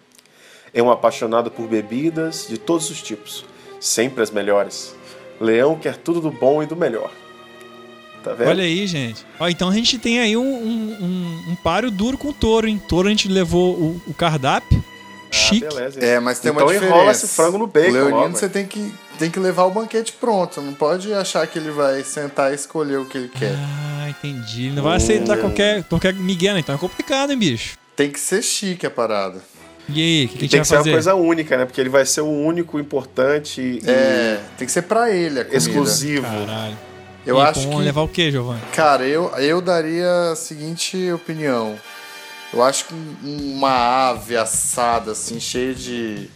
É 0.73 0.83
um 0.83 0.91
apaixonado 0.91 1.51
por 1.51 1.67
bebidas 1.67 2.47
de 2.49 2.59
todos 2.59 2.91
os 2.91 3.03
tipos, 3.03 3.45
sempre 3.81 4.23
as 4.23 4.31
melhores. 4.31 4.95
Leão 5.41 5.77
quer 5.77 5.97
tudo 5.97 6.21
do 6.21 6.31
bom 6.31 6.63
e 6.63 6.67
do 6.67 6.77
melhor. 6.77 7.11
Tá? 8.23 8.37
Olha 8.47 8.65
aí, 8.65 8.87
gente. 8.87 9.27
Ó, 9.39 9.49
então 9.49 9.69
a 9.69 9.75
gente 9.75 9.99
tem 9.99 10.21
aí 10.21 10.37
um, 10.37 10.43
um, 10.43 10.97
um, 11.01 11.53
um 11.53 11.55
páreo 11.57 11.91
duro 11.91 12.17
com 12.17 12.29
o 12.29 12.33
touro, 12.33 12.69
hein? 12.69 12.81
Touro 12.89 13.09
a 13.09 13.11
gente 13.11 13.29
levou 13.29 13.75
o, 13.75 14.01
o 14.07 14.15
cardápio. 14.15 14.83
Chique. 15.35 15.67
Ah, 15.67 15.75
beleza. 15.75 16.01
É, 16.05 16.21
mas 16.21 16.39
tem 16.39 16.51
então 16.51 16.65
uma 16.65 16.73
diferença. 16.73 16.95
enrola 16.97 17.13
esse 17.13 17.29
frango 17.29 17.59
no 17.59 17.67
bacon. 17.67 17.89
O 17.91 17.93
Leonino 17.93 18.17
logo. 18.19 18.37
você 18.37 18.49
tem 18.49 18.67
que, 18.67 18.95
tem 19.19 19.31
que 19.31 19.39
levar 19.39 19.65
o 19.65 19.71
banquete 19.71 20.13
pronto. 20.13 20.61
Não 20.63 20.73
pode 20.75 21.13
achar 21.13 21.47
que 21.47 21.59
ele 21.59 21.71
vai 21.71 22.03
sentar 22.05 22.53
e 22.53 22.55
escolher 22.55 22.99
o 22.99 23.05
que 23.07 23.19
ele 23.19 23.29
quer. 23.29 23.55
Ah, 23.57 24.09
entendi. 24.09 24.67
Ele 24.67 24.77
não 24.77 24.83
vai 24.83 24.97
aceitar 24.97 25.37
qualquer, 25.39 25.83
qualquer 25.85 26.15
migué, 26.15 26.53
né? 26.55 26.61
Então 26.61 26.75
é 26.75 26.79
complicado, 26.79 27.31
hein, 27.33 27.39
bicho? 27.39 27.77
Tem 27.97 28.11
que 28.11 28.19
ser 28.21 28.43
chique 28.43 28.87
a 28.87 28.91
parada. 28.91 29.41
E 29.89 30.01
aí, 30.01 30.25
o 30.25 30.29
que, 30.29 30.35
que 30.39 30.39
a 30.39 30.41
gente 30.41 30.51
tem 30.51 30.59
vai 30.61 30.61
que 30.61 30.67
ser 30.69 30.75
uma 30.77 30.81
fazer? 30.81 30.93
coisa 30.93 31.15
única, 31.15 31.57
né? 31.59 31.65
Porque 31.67 31.81
ele 31.81 31.91
vai 31.91 32.07
ser 32.07 32.23
o 32.23 32.31
único 32.31 32.79
importante 32.81 33.61
e 33.61 33.81
É, 33.87 34.41
tem 34.57 34.67
que 34.67 34.73
ser 34.73 34.83
pra 34.83 35.11
ele 35.11 35.41
a 35.41 35.45
comida. 35.45 35.57
exclusivo. 35.59 36.23
Caralho. 36.27 36.79
Eu 37.27 37.39
E 37.39 37.41
acho 37.41 37.69
que. 37.69 37.77
levar 37.77 38.03
o 38.03 38.09
quê, 38.09 38.31
Giovanni? 38.31 38.61
Cara, 38.75 39.07
eu, 39.07 39.31
eu 39.39 39.61
daria 39.61 40.33
a 40.33 40.37
seguinte 40.37 41.11
opinião. 41.13 41.75
Eu 42.55 42.63
acho 42.63 42.85
que 42.87 42.95
um- 42.95 43.55
uma 43.57 44.11
ave 44.11 44.37
assada, 44.37 45.11
assim, 45.13 45.41
cheia 45.41 45.75
de, 45.75 46.29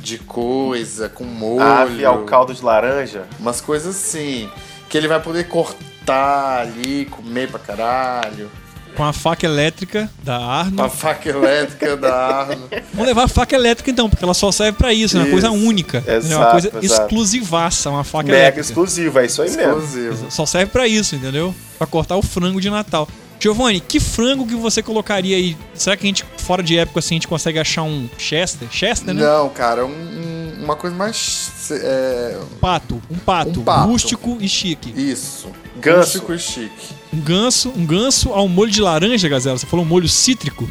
de 0.00 0.18
coisa, 0.18 1.08
com 1.08 1.24
molho. 1.24 1.62
Ave 1.62 2.04
ao 2.04 2.24
caldo 2.24 2.52
de 2.52 2.62
laranja. 2.64 3.24
Umas 3.38 3.60
coisas 3.60 3.94
assim. 3.94 4.48
Que 4.88 4.98
ele 4.98 5.06
vai 5.08 5.20
poder 5.20 5.44
cortar 5.48 6.60
ali, 6.62 7.04
comer 7.06 7.48
pra 7.48 7.58
caralho. 7.60 8.50
Com 8.96 9.02
a 9.02 9.12
faca 9.12 9.44
elétrica 9.44 10.08
da 10.22 10.36
Arno. 10.38 10.80
A 10.82 10.88
faca 10.88 11.28
elétrica 11.28 11.96
da 11.96 12.14
Arno. 12.14 12.68
Vamos 12.94 13.06
levar 13.08 13.24
a 13.24 13.28
faca 13.28 13.54
elétrica 13.56 13.90
então, 13.90 14.08
porque 14.08 14.24
ela 14.24 14.34
só 14.34 14.52
serve 14.52 14.78
pra 14.78 14.92
isso, 14.92 15.16
é 15.16 15.20
uma 15.20 15.24
Isso. 15.26 15.32
coisa 15.32 15.50
única. 15.50 15.98
entendeu? 15.98 16.14
é 16.14 16.20
uma 16.20 16.26
Exato, 16.46 16.50
coisa 16.52 16.68
exato. 16.80 17.02
exclusivaça, 17.02 17.90
uma 17.90 18.04
faca 18.04 18.26
Mega 18.26 18.38
elétrica. 18.38 18.60
exclusivo, 18.60 19.18
é 19.18 19.26
isso 19.26 19.42
aí 19.42 19.50
mesmo. 19.50 19.78
Exclusivo. 19.78 20.30
Só 20.30 20.46
serve 20.46 20.70
pra 20.70 20.86
isso, 20.86 21.16
entendeu? 21.16 21.52
Pra 21.76 21.88
cortar 21.88 22.16
o 22.16 22.22
frango 22.22 22.60
de 22.60 22.70
Natal. 22.70 23.08
Giovanni, 23.44 23.78
que 23.78 24.00
frango 24.00 24.46
que 24.46 24.54
você 24.54 24.82
colocaria 24.82 25.36
aí? 25.36 25.54
Será 25.74 25.98
que 25.98 26.04
a 26.04 26.06
gente, 26.06 26.24
fora 26.38 26.62
de 26.62 26.78
época, 26.78 27.00
assim, 27.00 27.14
a 27.14 27.16
gente 27.16 27.28
consegue 27.28 27.58
achar 27.58 27.82
um 27.82 28.08
Chester? 28.16 28.66
Chester, 28.70 29.12
né? 29.12 29.22
Não, 29.22 29.50
cara, 29.50 29.84
um- 29.84 29.90
um- 29.90 30.64
uma 30.64 30.74
coisa 30.76 30.96
mais. 30.96 31.70
é, 31.70 32.38
Pato. 32.58 33.02
Um 33.10 33.18
pato. 33.18 33.60
Um 33.60 33.64
pato. 33.64 33.86
Rústico 33.88 34.38
e 34.40 34.48
chique. 34.48 34.94
isso. 34.96 35.48
Ganso. 35.76 36.20
Rústico 36.20 36.32
e 36.32 36.38
chique. 36.38 36.94
Um 37.12 37.20
ganso, 37.20 37.68
um 37.76 37.84
ganso 37.84 38.32
ao 38.32 38.48
molho 38.48 38.70
de 38.70 38.80
laranja, 38.80 39.28
Gazela. 39.28 39.58
Você 39.58 39.66
falou 39.66 39.84
um 39.84 39.88
molho 39.88 40.08
cítrico? 40.08 40.66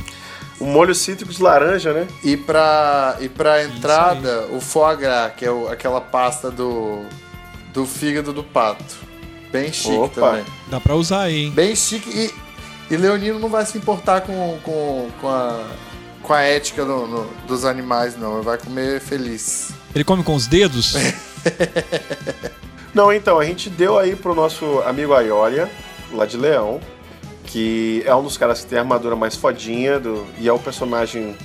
O 0.60 0.66
molho 0.66 0.96
cítrico 0.96 1.32
de 1.32 1.44
laranja, 1.44 1.94
né? 1.94 2.08
E 2.24 2.36
pra, 2.36 3.18
e 3.22 3.30
pra 3.30 3.64
entrada, 3.64 4.48
o 4.52 4.60
foie 4.60 4.96
gras, 4.98 5.32
que 5.38 5.46
é 5.46 5.52
o- 5.52 5.68
aquela 5.68 6.02
pasta 6.02 6.50
do, 6.50 7.04
do 7.72 7.86
fígado 7.86 8.34
do 8.34 8.44
pato. 8.44 8.96
Bem 9.52 9.72
chique 9.72 9.94
Opa. 9.96 10.22
também. 10.30 10.46
Dá 10.72 10.80
pra 10.80 10.96
usar 10.96 11.24
aí, 11.26 11.44
hein? 11.46 11.52
Bem 11.52 11.76
chique. 11.76 12.10
E, 12.10 12.34
e 12.94 12.98
Leonino 12.98 13.40
não 13.40 13.50
vai 13.50 13.66
se 13.66 13.78
importar 13.78 14.22
com, 14.22 14.58
com, 14.64 15.10
com, 15.20 15.28
a, 15.30 15.68
com 16.22 16.34
a 16.34 16.42
ética 16.42 16.84
no- 16.86 17.08
no- 17.08 17.30
dos 17.48 17.66
animais, 17.66 18.18
não. 18.18 18.36
Ele 18.36 18.44
vai 18.46 18.58
comer 18.58 19.00
feliz. 19.00 19.72
Ele 19.94 20.04
come 20.04 20.24
com 20.24 20.36
os 20.36 20.48
dedos? 20.48 20.96
Não, 22.94 23.12
então, 23.12 23.40
a 23.40 23.46
gente 23.46 23.70
deu 23.72 23.98
aí 23.98 24.16
pro 24.16 24.36
nosso 24.36 24.80
amigo 24.86 25.14
Aiolia, 25.14 25.68
lá 26.12 26.26
de 26.28 26.38
Leão, 26.38 26.80
que 27.46 28.04
é 28.06 28.14
um 28.14 28.22
dos 28.24 28.38
caras 28.38 28.62
que 28.62 28.68
tem 28.68 28.78
a 28.78 28.82
armadura 28.82 29.16
mais 29.16 29.36
fodinha 29.36 30.00
do, 30.00 30.26
e 30.40 30.48
é 30.48 30.54
o 30.54 30.60
personagem. 30.60 31.36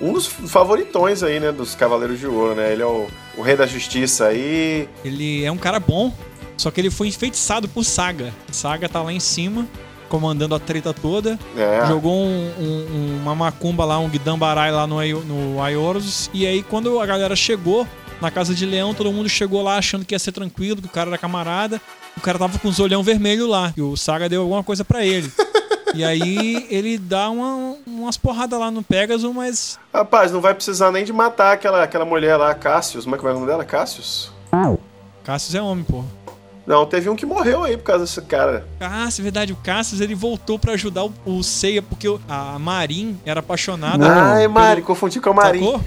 Um 0.00 0.12
dos 0.12 0.26
favoritões 0.26 1.22
aí, 1.24 1.40
né, 1.40 1.50
dos 1.50 1.74
Cavaleiros 1.74 2.20
de 2.20 2.26
Ouro, 2.28 2.54
né? 2.54 2.72
Ele 2.72 2.82
é 2.82 2.86
o, 2.86 3.08
o 3.36 3.42
Rei 3.42 3.56
da 3.56 3.66
Justiça 3.66 4.26
aí. 4.26 4.88
ele 5.04 5.44
é 5.44 5.50
um 5.50 5.56
cara 5.56 5.80
bom, 5.80 6.14
só 6.56 6.70
que 6.70 6.80
ele 6.80 6.90
foi 6.90 7.08
enfeitiçado 7.08 7.66
por 7.66 7.82
Saga. 7.82 8.32
Saga 8.52 8.88
tá 8.88 9.02
lá 9.02 9.12
em 9.12 9.18
cima, 9.20 9.66
comandando 10.08 10.54
a 10.54 10.58
treta 10.60 10.92
toda. 10.94 11.38
É. 11.56 11.86
Jogou 11.86 12.12
um- 12.14 12.52
um- 12.58 13.18
uma 13.22 13.34
macumba 13.34 13.84
lá, 13.84 13.98
um 13.98 14.08
Guidambarai 14.08 14.70
lá 14.72 14.86
no, 14.86 14.96
no 15.24 15.62
Aioros. 15.62 16.30
E 16.32 16.46
aí, 16.46 16.62
quando 16.62 17.00
a 17.00 17.06
galera 17.06 17.34
chegou 17.36 17.86
na 18.20 18.30
Casa 18.30 18.54
de 18.54 18.64
Leão, 18.64 18.94
todo 18.94 19.12
mundo 19.12 19.28
chegou 19.28 19.62
lá 19.62 19.76
achando 19.76 20.04
que 20.04 20.14
ia 20.14 20.18
ser 20.18 20.32
tranquilo, 20.32 20.80
que 20.80 20.88
o 20.88 20.90
cara 20.90 21.10
era 21.10 21.18
camarada. 21.18 21.80
O 22.16 22.20
cara 22.20 22.38
tava 22.38 22.58
com 22.58 22.68
os 22.68 22.80
olhão 22.80 23.02
vermelho 23.02 23.46
lá, 23.46 23.74
e 23.76 23.82
o 23.82 23.94
Saga 23.96 24.28
deu 24.28 24.40
alguma 24.42 24.64
coisa 24.64 24.84
pra 24.84 25.04
ele. 25.04 25.30
E 25.94 26.02
aí 26.04 26.66
ele 26.70 26.96
dá 26.98 27.28
uma- 27.30 27.76
umas 27.86 28.16
porradas 28.16 28.58
lá 28.58 28.70
no 28.70 28.82
Pegasus, 28.82 29.32
mas 29.34 29.78
Rapaz, 29.92 30.32
não 30.32 30.40
vai 30.40 30.54
precisar 30.54 30.90
nem 30.90 31.04
de 31.04 31.12
matar 31.12 31.52
aquela, 31.52 31.82
aquela 31.82 32.04
mulher 32.04 32.36
lá, 32.36 32.54
Cassius. 32.54 33.04
Como 33.04 33.16
é 33.16 33.18
que 33.18 33.26
é 33.26 33.30
o 33.30 33.34
nome 33.34 33.46
dela? 33.46 33.64
Cassius? 33.64 34.30
Cassius 35.24 35.54
é 35.54 35.62
homem, 35.62 35.84
pô. 35.84 36.02
Não, 36.66 36.84
teve 36.84 37.08
um 37.08 37.14
que 37.14 37.24
morreu 37.24 37.62
aí 37.62 37.76
por 37.76 37.84
causa 37.84 38.04
desse 38.04 38.20
cara. 38.22 38.66
Cassius, 38.80 39.20
é 39.20 39.22
verdade, 39.22 39.52
o 39.52 39.56
Cassius 39.56 40.00
ele 40.00 40.16
voltou 40.16 40.58
pra 40.58 40.72
ajudar 40.72 41.04
o, 41.04 41.12
o 41.24 41.42
Seiya, 41.42 41.80
porque 41.80 42.08
o- 42.08 42.20
a 42.28 42.58
Marin 42.58 43.16
era 43.24 43.38
apaixonada. 43.38 44.04
Ai, 44.04 44.42
pelo- 44.42 44.54
Mari, 44.54 44.82
confundi 44.82 45.20
com 45.20 45.30
a 45.30 45.34
Marin. 45.34 45.60
Sacou? 45.60 45.80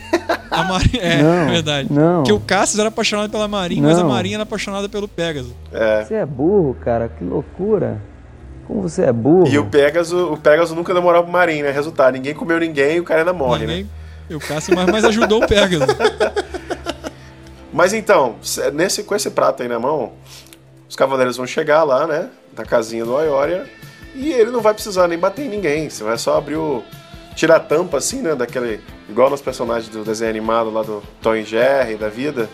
A 0.49 0.63
Marin, 0.63 0.97
é, 0.99 1.21
Não, 1.21 1.49
verdade. 1.51 1.87
não. 1.91 2.17
Porque 2.23 2.31
o 2.31 2.39
Cassius 2.39 2.79
era 2.79 2.87
apaixonado 2.87 3.29
pela 3.29 3.47
Marin, 3.47 3.81
mas 3.81 3.99
a. 3.99 4.03
Marin 4.05 4.35
era 4.35 4.43
apaixonada 4.43 4.87
pelo 4.87 5.05
Pegasus. 5.07 5.51
É. 5.73 6.05
Você 6.05 6.13
é 6.15 6.25
burro, 6.25 6.75
cara, 6.81 7.09
que 7.09 7.23
loucura. 7.25 8.01
Como 8.65 8.81
você 8.81 9.01
é 9.03 9.11
burro. 9.11 9.47
E 9.47 9.57
o 9.59 9.65
Pegasus, 9.65 10.13
o 10.13 10.37
Pegasus 10.37 10.73
nunca 10.75 10.93
demorou 10.93 11.23
pro 11.23 11.31
Marin, 11.31 11.61
né? 11.61 11.71
Resultado, 11.71 12.13
ninguém 12.13 12.33
comeu 12.33 12.57
ninguém 12.59 12.95
e 12.97 12.99
o 12.99 13.03
cara 13.03 13.19
ainda 13.21 13.33
morre, 13.33 13.65
né? 13.65 13.73
Ninguém- 13.73 13.89
E 14.29 14.35
o 14.35 14.39
Cassius, 14.39 14.77
mas, 14.77 14.85
mas 14.89 15.03
ajudou 15.05 15.43
o 15.43 15.47
Pegasus. 15.47 15.87
Mas 17.71 17.93
então, 17.93 18.35
se- 18.41 18.71
nesse, 18.71 19.03
com 19.03 19.15
esse 19.15 19.29
prato 19.29 19.61
aí 19.61 19.69
na 19.69 19.79
mão, 19.79 20.13
os 20.89 20.95
cavaleiros 20.95 21.37
vão 21.37 21.45
chegar 21.47 21.83
lá, 21.83 22.05
né? 22.07 22.29
Da 22.53 22.65
casinha 22.65 23.05
do 23.05 23.15
Aioria. 23.15 23.69
E 24.15 24.31
ele 24.33 24.49
não 24.51 24.59
vai 24.59 24.73
precisar 24.73 25.07
nem 25.07 25.17
bater 25.19 25.45
em 25.45 25.49
ninguém. 25.49 25.89
Você 25.89 26.03
vai 26.03 26.17
só 26.17 26.37
abrir 26.37 26.55
o. 26.57 26.83
Tirar 27.35 27.55
a 27.57 27.59
tampa, 27.59 27.97
assim, 27.97 28.21
né? 28.21 28.35
Daquele. 28.35 28.81
Igual 29.07 29.29
nos 29.29 29.39
personagens 29.41 29.87
do 29.87 30.03
desenho 30.03 30.29
animado 30.31 30.69
lá 30.71 30.81
do 30.83 31.01
Tom 31.21 31.35
e 31.35 31.45
Jerry 31.45 31.95
da 31.95 32.09
vida. 32.09 32.49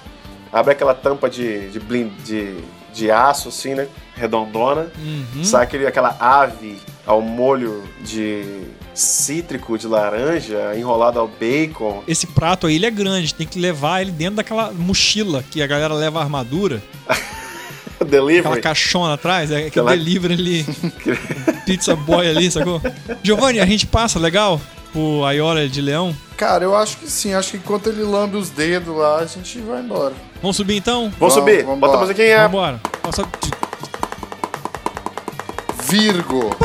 Abre 0.52 0.74
aquela 0.74 0.94
tampa 0.94 1.30
de, 1.30 1.70
de, 1.70 1.80
blin- 1.80 2.14
de, 2.24 2.58
de 2.94 3.10
aço, 3.10 3.50
assim, 3.50 3.74
né? 3.74 3.88
Redondona. 4.16 4.92
Uhum. 4.98 5.44
Sai 5.44 5.64
aquele, 5.64 5.88
aquela 5.88 6.16
ave 6.20 6.78
ao 7.06 7.22
molho 7.22 7.84
de 8.02 8.64
cítrico 8.94 9.78
de 9.78 9.88
laranja, 9.88 10.74
enrolado 10.78 11.20
ao 11.20 11.28
bacon. 11.28 12.04
Esse 12.08 12.26
prato 12.28 12.68
aí, 12.68 12.76
ele 12.76 12.86
é 12.86 12.92
grande, 12.92 13.34
tem 13.34 13.46
que 13.48 13.60
levar 13.60 14.02
ele 14.02 14.12
dentro 14.12 14.36
daquela 14.38 14.72
mochila 14.72 15.44
que 15.52 15.62
a 15.62 15.68
galera 15.68 15.94
leva 15.94 16.20
a 16.20 16.24
armadura. 16.24 16.82
Aquela 18.06 18.22
Delivery. 18.26 18.62
caixona 18.62 19.14
atrás, 19.16 19.52
é 19.52 19.56
aquele 19.56 19.68
Aquela- 19.70 19.92
delivery 19.92 20.34
ali. 20.34 20.66
pizza 21.66 21.96
boy 21.96 22.28
ali, 22.28 22.50
sacou? 22.52 22.82
Giovanni, 23.24 23.60
a 23.60 23.66
gente 23.66 23.86
passa, 23.88 24.20
legal? 24.20 24.60
O 24.94 25.26
Aiora 25.26 25.68
de 25.68 25.82
Leão. 25.82 26.16
Cara, 26.38 26.64
eu 26.64 26.76
acho 26.76 26.98
que 26.98 27.10
sim. 27.10 27.34
Acho 27.34 27.52
que 27.52 27.58
enquanto 27.58 27.88
ele 27.88 28.02
lambe 28.04 28.38
os 28.38 28.50
dedos 28.50 28.96
lá, 28.96 29.18
a 29.20 29.26
gente 29.26 29.60
vai 29.60 29.82
embora. 29.82 30.14
Vamos 30.42 30.56
subir 30.56 30.78
então? 30.78 31.12
Vamos 31.20 31.34
subir. 31.34 31.64
vambora. 31.66 31.80
Bota 31.80 31.98
a 31.98 32.00
musiquinha. 32.02 32.48
Vambora. 32.48 32.80
Passa... 33.02 33.26
Virgo. 35.90 36.56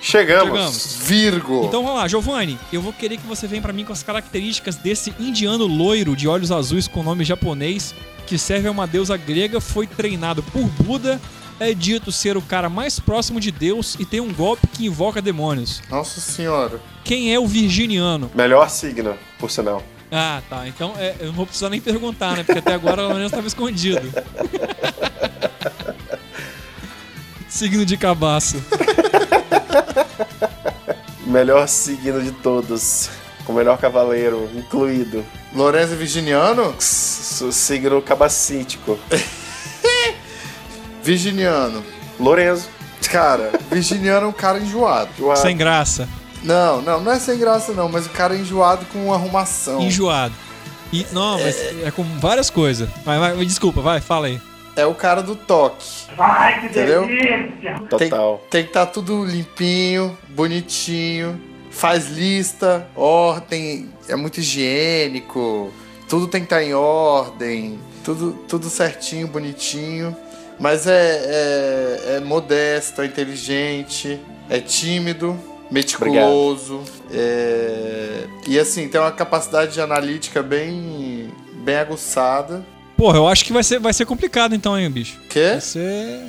Chegamos. 0.00 0.48
Chegamos. 0.48 0.96
Virgo. 1.02 1.64
Então 1.66 1.82
vamos 1.82 1.98
lá, 1.98 2.08
Giovanni, 2.08 2.58
eu 2.72 2.80
vou 2.80 2.92
querer 2.92 3.18
que 3.18 3.26
você 3.26 3.46
venha 3.46 3.60
pra 3.60 3.72
mim 3.72 3.84
com 3.84 3.92
as 3.92 4.02
características 4.02 4.76
desse 4.76 5.14
indiano 5.20 5.66
loiro 5.66 6.16
de 6.16 6.26
olhos 6.26 6.50
azuis 6.50 6.88
com 6.88 7.02
nome 7.02 7.24
japonês, 7.24 7.94
que 8.26 8.38
serve 8.38 8.68
a 8.68 8.70
uma 8.70 8.86
deusa 8.86 9.16
grega, 9.16 9.60
foi 9.60 9.86
treinado 9.86 10.42
por 10.42 10.62
Buda, 10.82 11.20
é 11.58 11.74
dito 11.74 12.10
ser 12.10 12.36
o 12.36 12.42
cara 12.42 12.70
mais 12.70 12.98
próximo 12.98 13.38
de 13.38 13.50
Deus 13.50 13.94
e 14.00 14.06
tem 14.06 14.20
um 14.20 14.32
golpe 14.32 14.66
que 14.68 14.86
invoca 14.86 15.20
demônios. 15.20 15.82
Nossa 15.90 16.20
senhora. 16.20 16.80
Quem 17.04 17.34
é 17.34 17.38
o 17.38 17.46
virginiano? 17.46 18.30
Melhor 18.34 18.70
signo, 18.70 19.14
por 19.38 19.50
sinal. 19.50 19.82
Ah, 20.10 20.40
tá. 20.48 20.66
Então 20.66 20.94
é, 20.96 21.14
eu 21.20 21.26
não 21.26 21.34
vou 21.34 21.46
precisar 21.46 21.68
nem 21.68 21.80
perguntar, 21.80 22.36
né? 22.36 22.42
Porque 22.42 22.58
até 22.58 22.74
agora 22.74 23.06
o 23.06 23.22
estava 23.22 23.46
escondido. 23.46 24.10
Signo 27.48 27.84
de 27.84 27.96
cabaço. 27.96 28.62
Melhor 31.30 31.68
signo 31.68 32.20
de 32.22 32.32
todos. 32.32 33.08
Com 33.44 33.52
o 33.52 33.56
melhor 33.56 33.78
cavaleiro 33.78 34.48
incluído. 34.54 35.24
Lorenzo 35.54 35.96
Virginiano? 35.96 36.74
S- 36.78 37.50
signo 37.52 38.00
cabacítico. 38.02 38.98
Virginiano. 41.02 41.82
Lorenzo. 42.18 42.68
Cara, 43.10 43.50
Virginiano 43.70 44.26
é 44.26 44.28
um 44.28 44.32
cara 44.32 44.58
enjoado. 44.58 45.10
Joado. 45.18 45.40
Sem 45.40 45.56
graça. 45.56 46.08
Não, 46.42 46.80
não, 46.82 47.00
não 47.00 47.12
é 47.12 47.18
sem 47.18 47.38
graça 47.38 47.72
não, 47.72 47.88
mas 47.88 48.06
o 48.06 48.10
cara 48.10 48.34
é 48.34 48.38
enjoado 48.38 48.84
com 48.86 49.12
arrumação. 49.12 49.80
Enjoado. 49.80 50.34
E, 50.92 51.06
não, 51.12 51.38
mas 51.40 51.56
é 51.84 51.90
com 51.90 52.02
várias 52.18 52.50
coisas. 52.50 52.88
Vai, 53.04 53.18
vai, 53.18 53.44
desculpa, 53.44 53.80
vai, 53.80 54.00
fala 54.00 54.26
aí. 54.26 54.40
É 54.76 54.86
o 54.86 54.94
cara 54.94 55.22
do 55.22 55.34
toque. 55.36 55.84
Ai, 56.18 56.60
que 56.60 56.66
Entendeu? 56.66 57.06
delícia! 57.06 57.74
Total. 57.88 58.42
Tem 58.48 58.62
que 58.62 58.70
estar 58.70 58.86
tudo 58.86 59.24
limpinho, 59.24 60.16
bonitinho, 60.28 61.40
faz 61.70 62.08
lista, 62.08 62.86
ordem, 62.94 63.90
é 64.08 64.16
muito 64.16 64.38
higiênico, 64.38 65.72
tudo 66.08 66.26
tem 66.28 66.40
que 66.40 66.46
estar 66.46 66.62
em 66.62 66.72
ordem, 66.74 67.78
tudo, 68.04 68.32
tudo 68.48 68.68
certinho, 68.70 69.26
bonitinho. 69.26 70.16
Mas 70.58 70.86
é, 70.86 70.92
é, 70.92 72.16
é 72.16 72.20
modesto, 72.20 73.00
é 73.00 73.06
inteligente, 73.06 74.20
é 74.48 74.60
tímido, 74.60 75.38
meticuloso. 75.70 76.82
é- 77.12 78.24
e 78.46 78.58
assim, 78.58 78.86
tem 78.88 79.00
uma 79.00 79.10
capacidade 79.12 79.72
de 79.72 79.80
analítica 79.80 80.42
bem, 80.42 81.32
bem 81.64 81.76
aguçada. 81.76 82.64
Porra, 83.00 83.16
eu 83.16 83.26
acho 83.26 83.46
que 83.46 83.52
vai 83.54 83.64
ser, 83.64 83.80
vai 83.80 83.94
ser 83.94 84.04
complicado 84.04 84.54
então, 84.54 84.78
hein, 84.78 84.90
bicho? 84.90 85.18
Quê? 85.30 85.52
Vai 85.52 85.60
ser. 85.62 86.20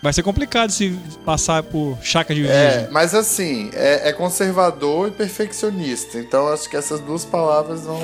Vai 0.00 0.12
ser 0.12 0.22
complicado 0.22 0.70
se 0.70 0.96
passar 1.26 1.60
por 1.64 1.98
chaca 2.04 2.32
de 2.32 2.46
É, 2.46 2.70
virgem. 2.70 2.88
mas 2.92 3.16
assim, 3.16 3.68
é, 3.74 4.10
é 4.10 4.12
conservador 4.12 5.08
e 5.08 5.10
perfeccionista. 5.10 6.18
Então 6.20 6.46
acho 6.46 6.70
que 6.70 6.76
essas 6.76 7.00
duas 7.00 7.24
palavras 7.24 7.80
vão 7.80 8.00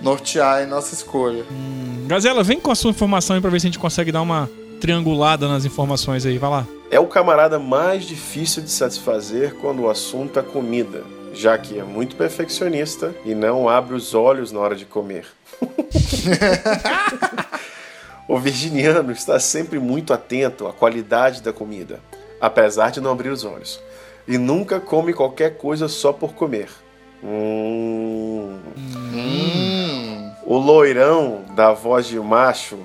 nortear 0.00 0.62
em 0.62 0.66
nossa 0.66 0.94
escolha. 0.94 1.44
Gazela, 2.06 2.44
vem 2.44 2.60
com 2.60 2.70
a 2.70 2.76
sua 2.76 2.92
informação 2.92 3.34
aí 3.34 3.42
pra 3.42 3.50
ver 3.50 3.58
se 3.60 3.66
a 3.66 3.70
gente 3.70 3.78
consegue 3.80 4.12
dar 4.12 4.22
uma 4.22 4.48
triangulada 4.80 5.48
nas 5.48 5.64
informações 5.64 6.24
aí. 6.24 6.38
Vai 6.38 6.50
lá. 6.50 6.66
É 6.92 7.00
o 7.00 7.06
camarada 7.08 7.58
mais 7.58 8.04
difícil 8.04 8.62
de 8.62 8.70
satisfazer 8.70 9.54
quando 9.54 9.82
o 9.82 9.90
assunto 9.90 10.38
é 10.38 10.42
comida, 10.44 11.02
já 11.34 11.58
que 11.58 11.76
é 11.76 11.82
muito 11.82 12.14
perfeccionista 12.14 13.12
e 13.24 13.34
não 13.34 13.68
abre 13.68 13.96
os 13.96 14.14
olhos 14.14 14.52
na 14.52 14.60
hora 14.60 14.76
de 14.76 14.84
comer. 14.84 15.26
o 18.28 18.38
virginiano 18.38 19.12
está 19.12 19.40
sempre 19.40 19.78
muito 19.78 20.12
atento 20.12 20.66
à 20.66 20.72
qualidade 20.72 21.42
da 21.42 21.52
comida, 21.52 22.00
apesar 22.40 22.90
de 22.90 23.00
não 23.00 23.12
abrir 23.12 23.30
os 23.30 23.44
olhos, 23.44 23.80
e 24.26 24.38
nunca 24.38 24.80
come 24.80 25.12
qualquer 25.12 25.56
coisa 25.56 25.88
só 25.88 26.12
por 26.12 26.34
comer. 26.34 26.68
Hum. 27.22 28.58
O 30.44 30.56
loirão 30.56 31.44
da 31.54 31.72
voz 31.72 32.06
de 32.06 32.18
macho 32.18 32.78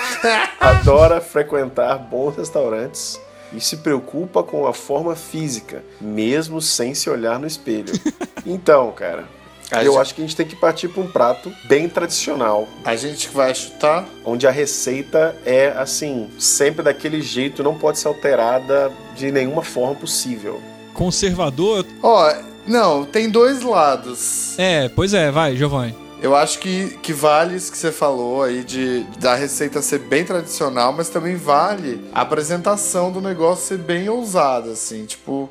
adora 0.60 1.20
frequentar 1.20 1.98
bons 1.98 2.36
restaurantes 2.36 3.20
e 3.52 3.60
se 3.60 3.78
preocupa 3.78 4.42
com 4.42 4.66
a 4.66 4.74
forma 4.74 5.16
física, 5.16 5.82
mesmo 6.00 6.60
sem 6.60 6.94
se 6.94 7.08
olhar 7.08 7.38
no 7.38 7.46
espelho. 7.46 7.92
Então, 8.46 8.90
cara, 8.92 9.24
A 9.70 9.84
eu 9.84 9.92
gente- 9.92 10.00
acho 10.00 10.14
que 10.14 10.20
a 10.22 10.24
gente 10.24 10.36
tem 10.36 10.46
que 10.46 10.56
partir 10.56 10.88
para 10.88 11.02
um 11.02 11.06
prato 11.06 11.52
bem 11.64 11.88
tradicional, 11.88 12.66
A 12.84 12.96
gente 12.96 13.28
vai 13.28 13.54
chutar? 13.54 14.06
onde 14.24 14.46
a 14.46 14.50
receita 14.50 15.36
é 15.44 15.68
assim, 15.76 16.28
sempre 16.38 16.82
daquele 16.82 17.20
jeito, 17.20 17.62
não 17.62 17.74
pode 17.74 17.98
ser 17.98 18.08
alterada 18.08 18.90
de 19.14 19.30
nenhuma 19.30 19.62
forma 19.62 19.94
possível. 19.94 20.60
Conservador. 20.94 21.86
Ó, 22.02 22.34
não, 22.66 23.04
tem 23.04 23.30
dois 23.30 23.62
lados. 23.62 24.58
É, 24.58 24.88
pois 24.88 25.14
é, 25.14 25.30
vai, 25.30 25.56
Giovanni. 25.56 25.94
Eu 26.20 26.34
acho 26.34 26.58
que, 26.58 26.98
que 27.00 27.12
vale 27.12 27.54
isso 27.54 27.70
que 27.70 27.78
você 27.78 27.92
falou 27.92 28.42
aí 28.42 28.64
de 28.64 29.04
da 29.20 29.36
receita 29.36 29.80
ser 29.80 30.00
bem 30.00 30.24
tradicional, 30.24 30.92
mas 30.92 31.08
também 31.08 31.36
vale 31.36 32.04
a 32.12 32.22
apresentação 32.22 33.12
do 33.12 33.20
negócio 33.20 33.64
ser 33.68 33.78
bem 33.78 34.08
ousada, 34.08 34.72
assim, 34.72 35.06
tipo, 35.06 35.48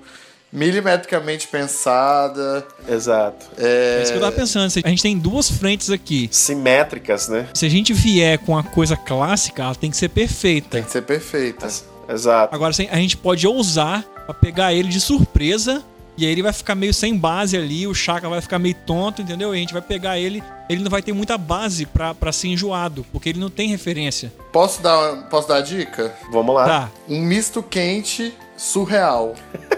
milimetricamente 0.51 1.47
pensada. 1.47 2.65
Exato. 2.87 3.45
É 3.57 4.01
isso 4.01 4.11
que 4.11 4.17
eu 4.17 4.21
tava 4.21 4.35
pensando. 4.35 4.71
A 4.83 4.89
gente 4.89 5.03
tem 5.03 5.17
duas 5.17 5.49
frentes 5.49 5.89
aqui. 5.89 6.29
Simétricas, 6.31 7.27
né? 7.27 7.47
Se 7.53 7.65
a 7.65 7.69
gente 7.69 7.93
vier 7.93 8.39
com 8.39 8.57
a 8.57 8.63
coisa 8.63 8.95
clássica, 8.95 9.63
ela 9.63 9.75
tem 9.75 9.91
que 9.91 9.97
ser 9.97 10.09
perfeita. 10.09 10.69
Tem 10.69 10.83
que 10.83 10.91
ser 10.91 11.01
perfeita. 11.01 11.67
Exato. 12.09 12.55
Agora, 12.55 12.73
a 12.89 12.95
gente 12.97 13.17
pode 13.17 13.45
ousar 13.45 14.03
pra 14.25 14.33
pegar 14.33 14.73
ele 14.73 14.89
de 14.89 15.01
surpresa. 15.01 15.83
E 16.17 16.25
aí 16.25 16.31
ele 16.31 16.41
vai 16.41 16.51
ficar 16.51 16.73
meio 16.73 16.95
sem 16.95 17.15
base 17.15 17.55
ali, 17.55 17.85
o 17.85 17.93
Chaka 17.93 18.27
vai 18.27 18.41
ficar 18.41 18.57
meio 18.57 18.73
tonto, 18.87 19.21
entendeu? 19.21 19.53
E 19.53 19.57
a 19.57 19.59
gente 19.59 19.71
vai 19.71 19.83
pegar 19.83 20.17
ele, 20.17 20.43
ele 20.67 20.81
não 20.81 20.89
vai 20.89 20.99
ter 20.99 21.13
muita 21.13 21.37
base 21.37 21.85
pra, 21.85 22.15
pra 22.15 22.31
ser 22.31 22.47
enjoado, 22.47 23.05
porque 23.11 23.29
ele 23.29 23.39
não 23.39 23.51
tem 23.51 23.69
referência. 23.69 24.33
Posso 24.51 24.81
dar, 24.81 25.29
posso 25.29 25.47
dar 25.47 25.57
a 25.57 25.61
dica? 25.61 26.11
Vamos 26.31 26.55
lá. 26.55 26.65
Tá. 26.65 26.91
Um 27.07 27.21
misto 27.21 27.61
quente 27.61 28.33
surreal. 28.57 29.35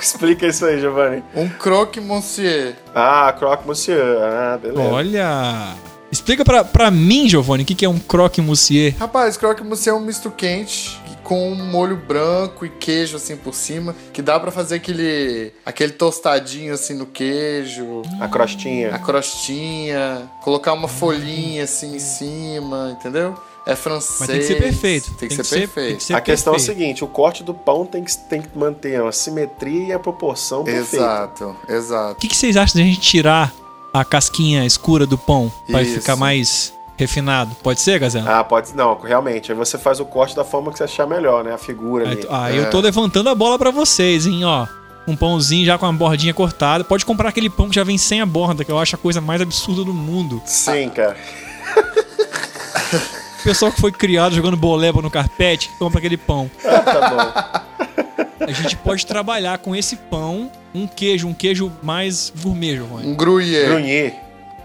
Explica 0.02 0.46
isso 0.46 0.64
aí, 0.64 0.80
Giovanni. 0.80 1.22
Um 1.34 1.48
croque 1.48 2.00
monsieur. 2.00 2.74
Ah, 2.94 3.32
croque 3.38 3.66
monsieur. 3.66 4.00
Ah, 4.22 4.58
beleza. 4.60 4.80
Olha. 4.80 5.74
Explica 6.10 6.44
pra, 6.44 6.64
pra 6.64 6.90
mim, 6.90 7.28
Giovanni, 7.28 7.62
o 7.62 7.66
que, 7.66 7.74
que 7.74 7.84
é 7.84 7.88
um 7.88 7.98
croque 7.98 8.40
monsieur. 8.40 8.94
Rapaz, 8.98 9.36
croque 9.36 9.62
monsieur 9.62 9.94
é 9.94 9.98
um 9.98 10.04
misto 10.04 10.30
quente 10.30 10.98
com 11.22 11.52
um 11.52 11.54
molho 11.54 11.96
branco 11.96 12.66
e 12.66 12.68
queijo 12.68 13.16
assim 13.16 13.36
por 13.36 13.54
cima, 13.54 13.94
que 14.12 14.20
dá 14.20 14.40
pra 14.40 14.50
fazer 14.50 14.74
aquele 14.74 15.52
aquele 15.64 15.92
tostadinho 15.92 16.74
assim 16.74 16.94
no 16.94 17.06
queijo, 17.06 18.02
A 18.20 18.26
crostinha. 18.26 18.92
a 18.92 18.98
crostinha, 18.98 20.28
colocar 20.42 20.72
uma 20.72 20.88
folhinha 20.88 21.62
assim 21.62 21.94
em 21.94 22.00
cima, 22.00 22.96
entendeu? 22.98 23.38
É 23.66 23.76
francês. 23.76 24.20
Mas 24.20 24.28
tem 24.28 24.38
que 24.38 24.44
ser 24.46 24.54
perfeito. 24.56 25.14
Tem 25.14 25.28
que 25.28 25.34
ser 25.34 25.58
perfeito. 25.60 25.88
tem 25.88 25.96
que 25.96 26.04
ser 26.04 26.14
a 26.14 26.20
questão 26.20 26.52
é 26.52 26.56
o 26.56 26.58
perfeito. 26.58 26.78
seguinte, 26.78 27.04
o 27.04 27.06
corte 27.06 27.44
do 27.44 27.52
pão 27.52 27.84
tem 27.84 28.02
que, 28.02 28.16
tem 28.16 28.40
que 28.42 28.56
manter 28.56 29.00
a 29.02 29.12
simetria 29.12 29.88
e 29.88 29.92
a 29.92 29.98
proporção 29.98 30.64
perfeita. 30.64 30.96
Exato, 31.04 31.56
exato. 31.68 32.12
O 32.12 32.16
que, 32.16 32.28
que 32.28 32.36
vocês 32.36 32.56
acham 32.56 32.80
de 32.80 32.82
a 32.82 32.90
gente 32.90 33.00
tirar 33.00 33.52
a 33.92 34.04
casquinha 34.04 34.64
escura 34.64 35.06
do 35.06 35.18
pão 35.18 35.52
pra 35.66 35.80
ele 35.80 35.90
Isso. 35.90 36.00
ficar 36.00 36.16
mais 36.16 36.72
refinado? 36.96 37.54
Pode 37.62 37.80
ser, 37.80 37.98
Gazela? 37.98 38.38
Ah, 38.38 38.44
pode. 38.44 38.74
Não, 38.74 38.98
realmente. 38.98 39.52
Aí 39.52 39.58
você 39.58 39.76
faz 39.76 40.00
o 40.00 40.06
corte 40.06 40.34
da 40.34 40.44
forma 40.44 40.72
que 40.72 40.78
você 40.78 40.84
achar 40.84 41.06
melhor, 41.06 41.44
né? 41.44 41.52
A 41.52 41.58
figura 41.58 42.06
Aí, 42.08 42.12
ali. 42.12 42.26
ah, 42.30 42.52
eu 42.52 42.70
tô 42.70 42.80
levantando 42.80 43.28
a 43.28 43.34
bola 43.34 43.58
pra 43.58 43.70
vocês, 43.70 44.26
hein, 44.26 44.44
ó. 44.44 44.66
Um 45.06 45.16
pãozinho 45.16 45.66
já 45.66 45.76
com 45.76 45.86
a 45.86 45.92
bordinha 45.92 46.32
cortada. 46.32 46.84
Pode 46.84 47.04
comprar 47.04 47.28
aquele 47.28 47.50
pão 47.50 47.68
que 47.68 47.74
já 47.74 47.84
vem 47.84 47.98
sem 47.98 48.20
a 48.20 48.26
borda, 48.26 48.64
que 48.64 48.72
eu 48.72 48.78
acho 48.78 48.96
a 48.96 48.98
coisa 48.98 49.20
mais 49.20 49.40
absurda 49.40 49.84
do 49.84 49.92
mundo. 49.92 50.40
Sim, 50.46 50.88
cara. 50.90 51.16
O 53.40 53.42
pessoal 53.42 53.72
que 53.72 53.80
foi 53.80 53.90
criado 53.90 54.34
jogando 54.34 54.56
boleba 54.56 55.00
no 55.00 55.10
carpete, 55.10 55.68
que 55.70 55.76
compra 55.78 55.98
aquele 55.98 56.16
pão. 56.16 56.50
tá 56.62 57.08
bom. 57.10 58.44
A 58.44 58.52
gente 58.52 58.76
pode 58.76 59.06
trabalhar 59.06 59.58
com 59.58 59.74
esse 59.74 59.96
pão 59.96 60.50
um 60.74 60.86
queijo, 60.86 61.26
um 61.28 61.34
queijo 61.34 61.70
mais 61.82 62.32
gourmet, 62.42 62.76
Giovanni. 62.76 63.08
Um 63.08 63.14
gruyère. 63.14 63.66
Grunhir. 63.68 64.14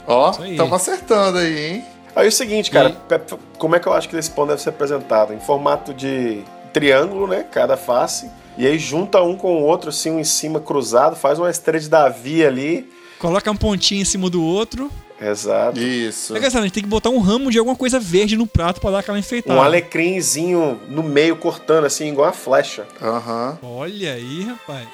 Ó, 0.08 0.32
estamos 0.46 0.74
acertando 0.74 1.38
aí, 1.40 1.66
hein? 1.76 1.86
Aí 2.16 2.26
é 2.26 2.30
o 2.30 2.32
seguinte, 2.32 2.70
cara, 2.72 2.90
E- 3.10 3.58
como 3.58 3.76
é 3.76 3.80
que 3.80 3.88
eu 3.88 3.94
acho 3.94 4.08
que 4.08 4.16
esse 4.16 4.30
pão 4.32 4.46
deve 4.48 4.62
ser 4.62 4.70
apresentado? 4.70 5.34
Em 5.34 5.40
formato 5.40 5.94
de 5.94 6.44
triângulo, 6.72 7.28
né? 7.28 7.44
Cada 7.52 7.76
face. 7.76 8.30
E 8.58 8.66
aí 8.66 8.78
junta 8.80 9.22
um 9.22 9.36
com 9.36 9.54
o 9.56 9.64
outro, 9.64 9.90
assim, 9.90 10.12
um 10.12 10.20
em 10.20 10.24
cima 10.24 10.60
cruzado, 10.60 11.16
faz 11.16 11.38
uma 11.40 11.50
estrela 11.50 11.80
de 11.80 11.90
Davi 11.90 12.46
ali. 12.46 12.90
Coloca 13.20 13.50
um 13.52 13.56
pontinho 13.56 14.02
em 14.02 14.06
cima 14.06 14.30
do 14.30 14.42
outro. 14.44 14.90
Exato. 15.20 15.80
Isso. 15.80 16.36
É 16.36 16.40
que, 16.40 16.46
a 16.46 16.50
gente 16.50 16.72
tem 16.74 16.84
que 16.84 16.90
botar 16.90 17.10
um 17.10 17.20
ramo 17.20 17.50
de 17.50 17.58
alguma 17.58 17.76
coisa 17.76 18.00
verde 18.00 18.36
no 18.36 18.46
prato 18.46 18.82
pra 18.82 18.92
dar 18.92 19.00
aquela 19.00 19.18
enfeitada. 19.20 19.58
Um 19.58 19.62
alecrimzinho 19.62 20.80
no 20.90 21.02
meio 21.04 21.36
cortando, 21.38 21.86
assim, 21.86 22.10
igual 22.10 22.28
uma 22.28 22.34
flecha. 22.34 22.86
Aham. 23.02 23.58
Olha 23.64 24.14
aí, 24.14 24.44
rapaz. 24.44 24.88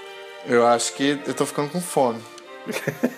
Eu 0.48 0.66
acho 0.66 0.94
que 0.94 1.20
eu 1.26 1.34
tô 1.34 1.46
ficando 1.46 1.70
com 1.70 1.82
fome. 1.82 2.20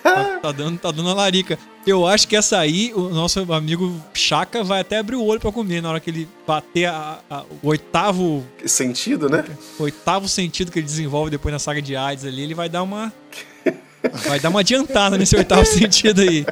Tá, 0.02 0.38
tá 0.40 0.52
dando, 0.52 0.78
tá 0.78 0.90
dando 0.90 1.10
a 1.10 1.14
larica. 1.14 1.58
Eu 1.86 2.06
acho 2.06 2.26
que 2.26 2.34
essa 2.34 2.58
aí, 2.58 2.92
o 2.94 3.10
nosso 3.10 3.40
amigo 3.52 3.94
Chaka 4.14 4.64
vai 4.64 4.80
até 4.80 4.96
abrir 4.98 5.16
o 5.16 5.24
olho 5.24 5.38
pra 5.38 5.52
comer 5.52 5.82
na 5.82 5.90
hora 5.90 6.00
que 6.00 6.08
ele 6.08 6.26
bater 6.46 6.86
a- 6.86 7.18
a- 7.28 7.42
o 7.62 7.68
oitavo, 7.68 8.42
sentido, 8.64 9.28
né? 9.28 9.44
oitavo 9.78 10.26
sentido 10.28 10.72
que 10.72 10.78
ele 10.78 10.86
desenvolve 10.86 11.30
depois 11.30 11.52
na 11.52 11.58
saga 11.58 11.82
de 11.82 11.94
AIDS 11.94 12.24
ali. 12.24 12.42
Ele 12.42 12.54
vai 12.54 12.70
dar 12.70 12.82
uma. 12.82 13.12
Vai 14.26 14.38
dar 14.40 14.48
uma 14.50 14.60
adiantada 14.60 15.16
nesse 15.18 15.36
oitavo 15.36 15.64
sentido 15.66 16.20
aí. 16.20 16.46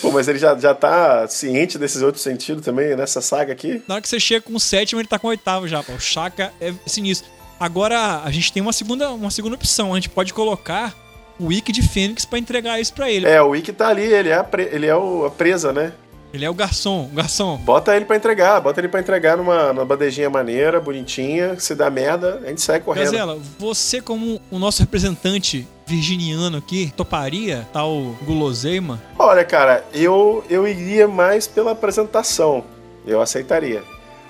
Pô, 0.00 0.10
mas 0.10 0.28
ele 0.28 0.38
já, 0.38 0.56
já 0.58 0.74
tá 0.74 1.26
ciente 1.28 1.76
desses 1.78 2.00
outros 2.00 2.22
sentidos 2.22 2.64
também, 2.64 2.96
nessa 2.96 3.20
saga 3.20 3.52
aqui? 3.52 3.82
Na 3.86 3.96
hora 3.96 4.02
que 4.02 4.08
você 4.08 4.18
chega 4.18 4.40
com 4.40 4.54
o 4.54 4.60
sétimo, 4.60 5.00
ele 5.00 5.08
tá 5.08 5.18
com 5.18 5.26
o 5.26 5.30
oitavo 5.30 5.68
já. 5.68 5.82
Pô. 5.82 5.92
O 5.92 6.00
Chaka 6.00 6.52
é 6.60 6.72
sinistro. 6.86 7.28
Agora, 7.58 8.22
a 8.24 8.30
gente 8.30 8.50
tem 8.52 8.62
uma 8.62 8.72
segunda, 8.72 9.10
uma 9.10 9.30
segunda 9.30 9.56
opção. 9.56 9.92
A 9.92 9.96
gente 9.96 10.08
pode 10.08 10.32
colocar 10.32 10.94
o 11.38 11.46
Wiki 11.48 11.70
de 11.72 11.82
Fênix 11.82 12.24
pra 12.24 12.38
entregar 12.38 12.80
isso 12.80 12.94
pra 12.94 13.10
ele. 13.10 13.26
É, 13.26 13.42
o 13.42 13.54
Ikki 13.54 13.72
tá 13.72 13.88
ali, 13.88 14.02
ele 14.04 14.30
é 14.30 14.34
a, 14.36 14.44
pre- 14.44 14.70
ele 14.72 14.86
é 14.86 14.96
o- 14.96 15.26
a 15.26 15.30
presa, 15.30 15.70
né? 15.72 15.92
Ele 16.32 16.44
é 16.44 16.50
o 16.50 16.54
garçom. 16.54 17.08
O 17.12 17.14
garçom. 17.16 17.56
Bota 17.58 17.94
ele 17.96 18.04
pra 18.04 18.16
entregar, 18.16 18.60
bota 18.60 18.80
ele 18.80 18.88
pra 18.88 19.00
entregar 19.00 19.36
numa, 19.36 19.72
numa 19.72 19.84
bandejinha 19.84 20.30
maneira, 20.30 20.80
bonitinha. 20.80 21.58
Se 21.58 21.74
dá 21.74 21.90
merda, 21.90 22.40
a 22.44 22.48
gente 22.48 22.60
sai 22.62 22.80
correndo. 22.80 23.04
Gazela, 23.04 23.38
você 23.58 24.00
como 24.00 24.40
o 24.50 24.58
nosso 24.58 24.80
representante 24.80 25.66
virginiano 25.86 26.58
aqui, 26.58 26.92
toparia 26.96 27.66
tal 27.72 28.14
guloseima? 28.22 29.02
Olha, 29.18 29.44
cara, 29.44 29.84
eu, 29.92 30.44
eu 30.48 30.66
iria 30.68 31.08
mais 31.08 31.48
pela 31.48 31.72
apresentação. 31.72 32.64
Eu 33.06 33.20
aceitaria. 33.20 33.82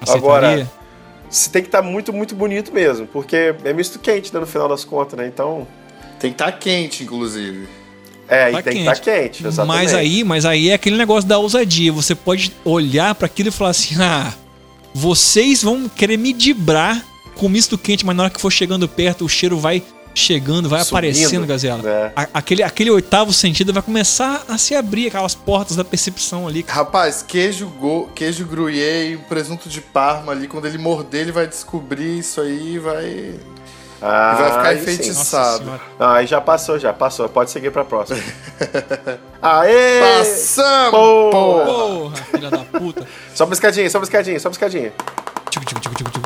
Agora, 0.09 0.47
Aceitaria? 0.47 0.73
se 1.29 1.51
tem 1.51 1.61
que 1.61 1.69
estar 1.69 1.83
muito, 1.83 2.13
muito 2.13 2.35
bonito 2.35 2.73
mesmo, 2.73 3.07
porque 3.07 3.55
é 3.63 3.73
misto 3.75 3.99
quente, 3.99 4.33
né, 4.33 4.41
no 4.41 4.47
final 4.47 4.69
das 4.69 4.85
contas, 4.85 5.19
né? 5.19 5.27
Então, 5.27 5.67
Tem 6.19 6.31
que 6.31 6.35
estar 6.43 6.53
quente, 6.53 7.03
inclusive. 7.05 7.69
É, 8.31 8.51
Tá 8.53 8.61
e 8.61 8.63
tem 8.63 8.73
que 8.73 8.79
estar 8.81 8.99
quente, 9.01 9.47
exatamente. 9.47 9.77
Mas 9.83 9.95
aí, 9.95 10.25
mas 10.25 10.45
aí 10.47 10.71
é 10.71 10.75
aquele 10.75 10.97
negócio 10.97 11.29
da 11.29 11.37
ousadia. 11.39 11.93
Você 11.93 12.15
pode 12.15 12.53
olhar 12.65 13.15
pra 13.15 13.27
aquilo 13.27 13.49
e 13.49 13.53
falar 13.53 13.71
assim: 13.71 13.97
ah, 14.01 14.33
vocês 14.95 15.63
vão 15.63 15.89
querer 15.89 16.17
me 16.17 16.33
dibrar 16.33 17.05
com 17.37 17.49
misto 17.49 17.77
quente, 17.79 18.05
mas 18.05 18.17
na 18.17 18.25
hora 18.25 18.33
que 18.33 18.41
for 18.41 18.51
chegando 18.51 18.89
perto, 18.89 19.25
o 19.25 19.29
cheiro 19.29 19.59
vai 19.59 19.83
chegando, 20.13 20.69
vai 20.69 20.81
Subindo, 20.81 20.91
aparecendo, 20.97 21.47
Gazela. 21.47 21.89
é. 21.89 22.13
A- 22.17 22.29
aquele, 22.35 22.63
aquele 22.65 22.91
oitavo 22.91 23.33
sentido 23.33 23.73
vai 23.73 23.81
começar 23.81 24.45
a 24.49 24.59
se 24.59 24.75
abrir, 24.75 25.07
aquelas 25.07 25.35
portas 25.37 25.77
da 25.77 25.85
percepção 25.85 26.49
ali. 26.49 26.65
Rapaz, 26.69 27.25
queijo, 27.27 27.69
go, 27.79 28.09
queijo 28.15 28.45
gruyère 28.45 29.13
e 29.15 29.17
presunto 29.17 29.69
de 29.69 29.81
parma 29.81 30.33
ali, 30.33 30.49
quando 30.49 30.67
ele 30.67 30.79
morder, 30.79 31.23
ele 31.23 31.33
vai 31.33 31.47
descobrir 31.47 32.19
isso 32.19 32.41
aí 32.41 32.75
e 32.75 32.79
vai... 32.79 33.35
Ah, 34.03 34.33
e 34.35 34.41
vai 34.43 34.51
ficar 34.53 34.75
enfeitiçado. 34.75 35.81
Ah, 35.99 36.15
aí 36.15 36.27
já 36.27 36.41
passou, 36.41 36.79
já 36.79 36.93
passou. 36.93 37.29
Pode 37.29 37.51
seguir 37.51 37.71
pra 37.71 37.85
próxima. 37.85 38.19
Aê! 39.43 40.01
Passamos, 40.19 40.91
Porra! 40.91 41.65
porra! 41.67 42.17
Filha 42.31 42.51
da 42.51 42.59
puta. 42.59 43.07
Sobe 43.35 43.51
uma 43.51 43.55
escadinha, 43.55 43.91
sobe 43.91 44.03
uma 44.03 44.07
escadinha, 44.07 44.41
sobe 44.41 44.53
uma 44.57 44.67
escadinha. 44.67 44.93
Tchum, 45.51 45.61
tchum, 45.61 45.81
tchum, 45.81 45.93
tchum, 45.95 46.05
tchum. 46.11 46.21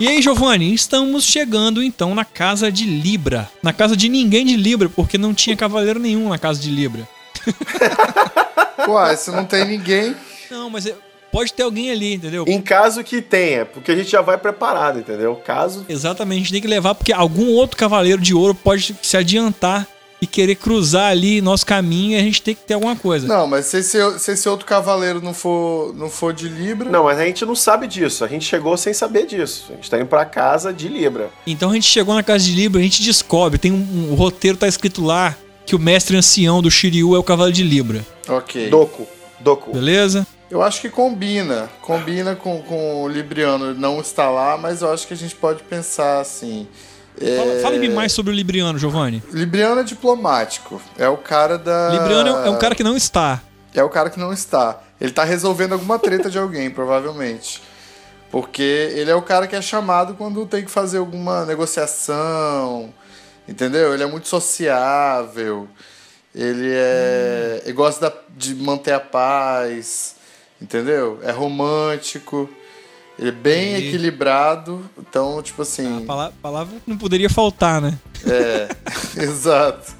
E 0.00 0.08
aí, 0.08 0.22
Giovanni, 0.22 0.72
estamos 0.74 1.24
chegando 1.24 1.82
então 1.82 2.14
na 2.14 2.24
casa 2.24 2.72
de 2.72 2.84
Libra. 2.86 3.48
Na 3.62 3.72
casa 3.72 3.96
de 3.96 4.08
ninguém 4.08 4.46
de 4.46 4.56
Libra, 4.56 4.88
porque 4.88 5.18
não 5.18 5.34
tinha 5.34 5.56
cavaleiro 5.56 6.00
nenhum 6.00 6.28
na 6.28 6.38
casa 6.38 6.58
de 6.60 6.70
Libra. 6.70 7.06
Uai, 8.88 9.16
se 9.16 9.30
não 9.30 9.44
tem 9.44 9.64
ninguém. 9.66 10.16
Não, 10.50 10.70
mas 10.70 10.86
é- 10.86 10.94
pode 11.32 11.52
ter 11.52 11.62
alguém 11.62 11.90
ali, 11.90 12.14
entendeu? 12.14 12.44
Em 12.46 12.60
caso 12.60 13.02
que 13.02 13.20
tenha, 13.22 13.64
porque 13.64 13.90
a 13.90 13.96
gente 13.96 14.10
já 14.10 14.20
vai 14.20 14.36
preparado, 14.38 14.98
entendeu? 15.00 15.34
Caso. 15.44 15.84
Exatamente, 15.88 16.36
a 16.36 16.40
gente 16.42 16.52
tem 16.52 16.60
que 16.62 16.68
levar, 16.68 16.94
porque 16.94 17.12
algum 17.12 17.48
outro 17.52 17.76
cavaleiro 17.76 18.20
de 18.20 18.34
ouro 18.34 18.54
pode 18.54 18.94
se 19.02 19.16
adiantar 19.16 19.88
e 20.20 20.26
querer 20.26 20.54
cruzar 20.54 21.10
ali 21.10 21.40
nosso 21.40 21.66
caminho 21.66 22.12
e 22.12 22.20
a 22.20 22.22
gente 22.22 22.40
tem 22.40 22.54
que 22.54 22.60
ter 22.62 22.74
alguma 22.74 22.94
coisa. 22.94 23.26
Não, 23.26 23.44
mas 23.44 23.66
se 23.66 23.78
esse, 23.78 24.18
se 24.20 24.30
esse 24.30 24.48
outro 24.48 24.64
cavaleiro 24.64 25.20
não 25.20 25.34
for, 25.34 25.92
não 25.96 26.08
for 26.08 26.32
de 26.32 26.48
Libra. 26.48 26.88
Não, 26.88 27.02
mas 27.04 27.18
a 27.18 27.24
gente 27.24 27.44
não 27.44 27.56
sabe 27.56 27.88
disso. 27.88 28.24
A 28.24 28.28
gente 28.28 28.44
chegou 28.44 28.76
sem 28.76 28.94
saber 28.94 29.26
disso. 29.26 29.64
A 29.70 29.72
gente 29.74 29.90
tá 29.90 29.96
indo 29.96 30.06
pra 30.06 30.24
casa 30.24 30.72
de 30.72 30.86
Libra. 30.86 31.28
Então 31.44 31.70
a 31.70 31.74
gente 31.74 31.88
chegou 31.88 32.14
na 32.14 32.22
casa 32.22 32.44
de 32.44 32.52
Libra, 32.52 32.80
a 32.80 32.84
gente 32.84 33.02
descobre, 33.02 33.58
tem 33.58 33.72
um, 33.72 33.74
um- 33.76 34.12
o 34.12 34.14
roteiro 34.14 34.56
tá 34.56 34.68
escrito 34.68 35.02
lá 35.04 35.36
que 35.66 35.74
o 35.74 35.78
mestre 35.78 36.16
ancião 36.16 36.62
do 36.62 36.70
Shiryu 36.70 37.16
é 37.16 37.18
o 37.18 37.22
cavalo 37.24 37.50
de 37.52 37.64
Libra. 37.64 38.06
Ok. 38.28 38.68
Doku. 38.70 39.08
Doku. 39.40 39.72
Beleza? 39.72 40.24
Eu 40.52 40.62
acho 40.62 40.82
que 40.82 40.90
combina. 40.90 41.70
Combina 41.80 42.36
com, 42.36 42.60
com 42.60 43.04
o 43.04 43.08
Libriano 43.08 43.72
não 43.72 44.02
estar 44.02 44.28
lá, 44.28 44.58
mas 44.58 44.82
eu 44.82 44.92
acho 44.92 45.06
que 45.06 45.14
a 45.14 45.16
gente 45.16 45.34
pode 45.34 45.62
pensar 45.62 46.20
assim. 46.20 46.68
é, 47.18 47.60
fale-me 47.62 47.88
mais 47.88 48.12
sobre 48.12 48.34
o 48.34 48.36
Libriano, 48.36 48.78
Giovanni. 48.78 49.22
Libriano 49.32 49.80
é 49.80 49.82
diplomático. 49.82 50.78
É 50.98 51.08
o 51.08 51.16
cara 51.16 51.56
da. 51.56 51.88
Libriano 51.92 52.36
é, 52.36 52.48
é 52.48 52.50
um 52.50 52.58
cara 52.58 52.74
que 52.74 52.84
não 52.84 52.94
está. 52.94 53.40
É 53.74 53.82
o 53.82 53.88
cara 53.88 54.10
que 54.10 54.20
não 54.20 54.30
está. 54.30 54.78
Ele 55.00 55.10
tá 55.10 55.24
resolvendo 55.24 55.72
alguma 55.72 55.98
treta 55.98 56.28
de 56.28 56.38
alguém, 56.38 56.68
provavelmente. 56.70 57.62
Porque 58.30 58.92
ele 58.94 59.10
é 59.10 59.14
o 59.14 59.22
cara 59.22 59.46
que 59.46 59.56
é 59.56 59.62
chamado 59.62 60.12
quando 60.16 60.44
tem 60.44 60.62
que 60.62 60.70
fazer 60.70 60.98
alguma 60.98 61.46
negociação. 61.46 62.92
Entendeu? 63.48 63.94
Ele 63.94 64.02
é 64.02 64.06
muito 64.06 64.28
sociável. 64.28 65.66
Ele 66.34 66.70
é. 66.74 67.62
Ele 67.64 67.72
gosta 67.72 68.14
de 68.36 68.54
manter 68.54 68.92
a 68.92 69.00
paz. 69.00 70.20
Entendeu? 70.62 71.18
É 71.22 71.32
romântico. 71.32 72.48
Ele 73.18 73.28
é 73.28 73.32
bem 73.32 73.72
Entendi. 73.72 73.88
equilibrado. 73.88 74.88
Então, 74.98 75.42
tipo 75.42 75.62
assim. 75.62 76.02
A 76.04 76.06
pala- 76.06 76.32
palavra 76.40 76.76
não 76.86 76.96
poderia 76.96 77.28
faltar, 77.28 77.80
né? 77.80 77.98
É, 78.26 78.68
exato. 79.22 79.92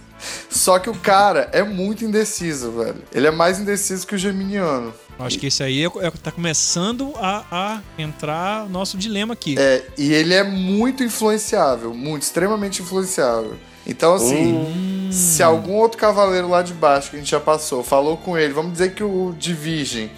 Só 0.49 0.79
que 0.79 0.89
o 0.89 0.95
cara 0.95 1.49
é 1.53 1.65
muito 1.65 2.05
indeciso, 2.05 2.71
velho. 2.71 3.03
Ele 3.13 3.27
é 3.27 3.31
mais 3.31 3.59
indeciso 3.59 4.07
que 4.07 4.15
o 4.15 4.19
Geminiano. 4.19 4.95
Acho 5.19 5.39
que 5.39 5.47
esse 5.49 5.63
aí 5.63 5.85
é, 5.85 5.87
é- 6.07 6.11
tá 6.11 6.31
começando 6.31 7.13
a, 7.17 7.45
a 7.51 7.81
entrar 8.01 8.69
nosso 8.69 8.97
dilema 8.97 9.35
aqui. 9.35 9.57
É, 9.59 9.85
e 9.99 10.13
ele 10.13 10.33
é 10.35 10.43
muito 10.45 11.03
influenciável, 11.03 11.93
muito, 11.93 12.23
extremamente 12.23 12.83
influenciável. 12.83 13.57
Então, 13.87 14.15
assim, 14.15 14.53
Hum. 14.55 15.09
se 15.13 15.43
algum 15.43 15.75
outro 15.75 15.99
cavaleiro 15.99 16.49
lá 16.49 16.63
de 16.63 16.73
baixo 16.73 17.11
que 17.11 17.17
a 17.17 17.19
gente 17.19 17.31
já 17.31 17.41
passou 17.41 17.83
falou 17.83 18.17
com 18.17 18.39
ele, 18.39 18.53
vamos 18.53 18.73
dizer 18.73 18.95
que 18.95 19.03
o 19.03 19.35
de 19.37 19.53
Virgem 19.53 20.11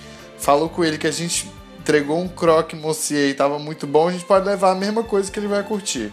falou 0.44 0.68
com 0.68 0.84
ele 0.84 0.98
que 0.98 1.06
a 1.06 1.10
gente 1.10 1.50
entregou 1.80 2.18
um 2.20 2.28
croque 2.28 2.76
Monsieur 2.76 3.30
e 3.30 3.34
tava 3.34 3.58
muito 3.58 3.86
bom, 3.86 4.08
a 4.08 4.12
gente 4.12 4.24
pode 4.24 4.46
levar 4.46 4.72
a 4.72 4.74
mesma 4.74 5.02
coisa 5.02 5.30
que 5.32 5.38
ele 5.38 5.48
vai 5.48 5.62
curtir. 5.62 6.12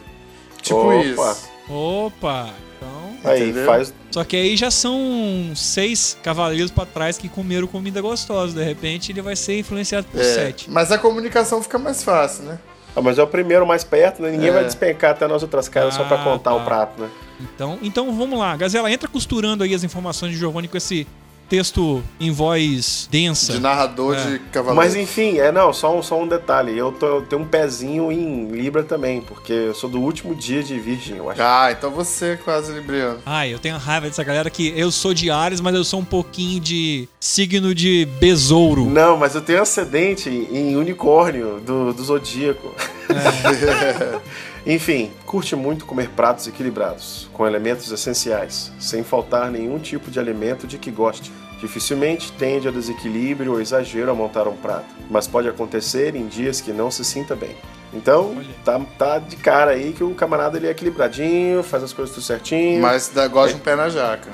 Tipo 0.61 0.79
Opa. 0.79 1.03
isso. 1.03 1.49
Opa! 1.69 2.49
Então. 2.77 3.31
Aí, 3.31 3.43
Entendeu? 3.43 3.65
faz. 3.65 3.93
Só 4.09 4.23
que 4.23 4.35
aí 4.35 4.55
já 4.57 4.71
são 4.71 5.51
seis 5.55 6.17
cavaleiros 6.23 6.71
pra 6.71 6.85
trás 6.85 7.17
que 7.17 7.27
comeram 7.29 7.67
comida 7.67 8.01
gostosa. 8.01 8.57
De 8.57 8.63
repente 8.63 9.11
ele 9.11 9.21
vai 9.21 9.35
ser 9.35 9.59
influenciado 9.59 10.07
por 10.07 10.19
É, 10.19 10.23
sete. 10.23 10.69
mas 10.71 10.91
a 10.91 10.97
comunicação 10.97 11.61
fica 11.61 11.77
mais 11.77 12.03
fácil, 12.03 12.43
né? 12.45 12.59
Ah, 12.95 13.01
mas 13.01 13.17
é 13.17 13.23
o 13.23 13.27
primeiro 13.27 13.65
mais 13.65 13.83
perto, 13.83 14.21
né? 14.21 14.31
Ninguém 14.31 14.49
É. 14.49 14.51
vai 14.53 14.65
despencar 14.65 15.11
até 15.11 15.27
nas 15.27 15.41
outras 15.43 15.69
casas 15.69 15.93
só 15.93 16.03
pra 16.03 16.19
Ah, 16.19 16.23
contar 16.23 16.51
tá. 16.51 16.55
o 16.55 16.65
prato, 16.65 17.01
né? 17.01 17.09
Então, 17.39 17.79
então 17.81 18.13
vamos 18.15 18.37
lá. 18.37 18.55
Gazela, 18.57 18.91
entra 18.91 19.07
costurando 19.07 19.63
aí 19.63 19.73
as 19.73 19.83
informações 19.83 20.33
de 20.33 20.37
Giovanni 20.37 20.67
com 20.67 20.75
esse 20.77 21.07
texto 21.51 22.01
em 22.17 22.31
voz 22.31 23.09
densa. 23.11 23.51
De 23.51 23.59
narrador 23.59 24.15
É. 24.15 24.23
de 24.23 24.39
cavaleiro. 24.39 24.75
Mas 24.77 24.95
enfim, 24.95 25.37
é 25.37 25.51
não, 25.51 25.73
só 25.73 25.93
um, 25.93 26.01
só 26.01 26.17
um 26.17 26.25
detalhe. 26.25 26.77
Eu, 26.77 26.93
tô, 26.93 27.05
eu 27.05 27.21
tenho 27.23 27.41
um 27.41 27.45
pezinho 27.45 28.09
em 28.09 28.47
Libra 28.47 28.83
também, 28.83 29.19
porque 29.19 29.51
eu 29.51 29.75
sou 29.75 29.89
do 29.89 29.99
último 29.99 30.33
dia 30.33 30.63
de 30.63 30.79
Virgem, 30.79 31.17
eu 31.17 31.29
acho. 31.29 31.41
Ah, 31.41 31.69
então 31.69 31.91
você 31.91 32.25
é 32.27 32.35
quase 32.37 32.71
libriano. 32.71 33.19
Ai, 33.25 33.53
eu 33.53 33.59
tenho 33.59 33.75
raiva 33.77 34.07
dessa 34.07 34.23
galera 34.23 34.49
que 34.49 34.71
eu 34.77 34.89
sou 34.91 35.13
de 35.13 35.29
Ares, 35.29 35.59
mas 35.59 35.75
eu 35.75 35.83
sou 35.83 35.99
um 35.99 36.05
pouquinho 36.05 36.57
de 36.61 37.09
signo 37.19 37.75
de 37.75 38.07
besouro. 38.17 38.85
Não, 38.85 39.17
mas 39.17 39.35
eu 39.35 39.41
tenho 39.41 39.61
ascendente 39.61 40.29
em 40.29 40.77
unicórnio 40.77 41.59
do, 41.59 41.91
do 41.93 42.01
zodíaco. 42.01 42.73
Enfim, 44.65 45.11
curte 45.25 45.55
muito 45.55 45.85
comer 45.85 46.09
pratos 46.09 46.47
equilibrados, 46.47 47.29
com 47.33 47.47
elementos 47.47 47.91
essenciais, 47.91 48.71
sem 48.79 49.03
faltar 49.03 49.49
nenhum 49.49 49.79
tipo 49.79 50.11
de 50.11 50.19
alimento 50.19 50.67
de 50.67 50.77
que 50.77 50.91
goste. 50.91 51.31
Dificilmente 51.59 52.31
tende 52.33 52.67
a 52.67 52.71
desequilíbrio 52.71 53.53
ou 53.53 53.61
exagero 53.61 54.09
a 54.09 54.15
montar 54.15 54.47
um 54.47 54.55
prato, 54.55 54.85
mas 55.09 55.27
pode 55.27 55.47
acontecer 55.47 56.15
em 56.15 56.25
dias 56.27 56.59
que 56.59 56.71
não 56.71 56.89
se 56.89 57.05
sinta 57.05 57.35
bem. 57.35 57.55
Então, 57.93 58.35
tá, 58.63 58.79
tá 58.97 59.19
de 59.19 59.35
cara 59.35 59.71
aí 59.71 59.93
que 59.93 60.03
o 60.03 60.15
camarada 60.15 60.57
ele 60.57 60.65
é 60.67 60.71
equilibradinho, 60.71 61.61
faz 61.61 61.83
as 61.83 61.91
coisas 61.93 62.15
tudo 62.15 62.23
certinho, 62.23 62.81
mas, 62.81 62.91
Mas 62.93 63.09
dá- 63.13 63.27
gosta 63.27 63.53
de 63.55 63.61
um 63.61 63.63
pé 63.63 63.75
na 63.75 63.89
jaca. 63.89 64.31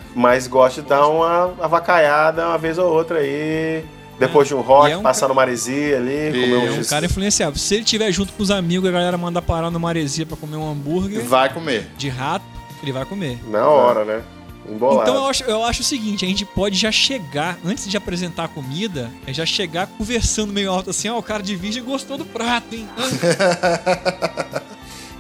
gosta 0.48 0.82
de 0.82 0.88
dar 0.88 1.08
uma 1.08 1.54
avacaiada 1.60 2.46
uma 2.48 2.58
vez 2.58 2.78
ou 2.78 2.90
outra 2.94 3.20
aí. 3.20 3.84
Depois 4.20 4.48
de 4.48 4.56
um 4.56 4.62
rock, 4.62 4.92
é 4.92 4.98
um 4.98 5.02
passar 5.04 5.22
ca- 5.22 5.28
no 5.30 5.36
maresia 5.36 5.98
ali, 5.98 6.32
comer 6.32 6.68
É 6.68 6.72
um 6.72 6.80
um 6.80 6.84
cara 6.84 7.06
influenciável. 7.06 7.60
Se 7.60 7.76
ele 7.76 7.84
tiver 7.84 8.12
junto 8.12 8.34
com 8.34 8.42
os 8.42 8.50
amigos, 8.52 8.90
a 8.90 8.92
galera 8.92 9.18
manda 9.18 9.42
parar 9.42 9.70
no 9.70 9.80
Maresia 9.80 10.26
pra 10.26 10.36
comer 10.36 10.58
um 10.58 10.70
hambúrguer 10.72 11.24
Vai 11.24 11.54
comer. 11.54 11.88
de 11.98 12.10
rato, 12.10 12.46
ele 12.82 12.92
vai 12.92 13.06
comer. 13.06 13.40
Na 13.48 13.68
hora, 13.68 14.04
né? 14.06 14.24
Embolado. 14.70 15.02
Então 15.10 15.16
eu 15.24 15.30
acho, 15.30 15.44
eu 15.46 15.64
acho 15.64 15.82
o 15.82 15.86
seguinte, 15.86 16.26
a 16.26 16.28
gente 16.28 16.44
pode 16.44 16.76
já 16.78 16.92
chegar, 16.92 17.58
antes 17.64 17.88
de 17.88 17.96
apresentar 17.96 18.44
a 18.46 18.48
comida, 18.50 19.10
é 19.26 19.32
já 19.34 19.46
chegar 19.46 19.88
conversando 19.88 20.52
meio 20.52 20.70
alto 20.72 20.90
assim, 20.90 21.08
ó, 21.08 21.18
o 21.18 21.24
cara 21.24 21.42
de 21.42 21.56
virgem 21.56 21.82
gostou 21.84 22.18
do 22.18 22.26
prato, 22.26 22.76
hein? 22.76 22.86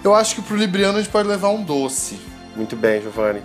Eu 0.03 0.13
acho 0.15 0.36
que 0.36 0.41
pro 0.41 0.55
libriano 0.55 0.97
a 0.97 1.01
gente 1.01 1.12
pode 1.12 1.27
levar 1.27 1.49
um 1.49 1.62
doce. 1.63 2.17
Muito 2.55 2.75
bem, 2.75 3.01
Giovanni. 3.01 3.41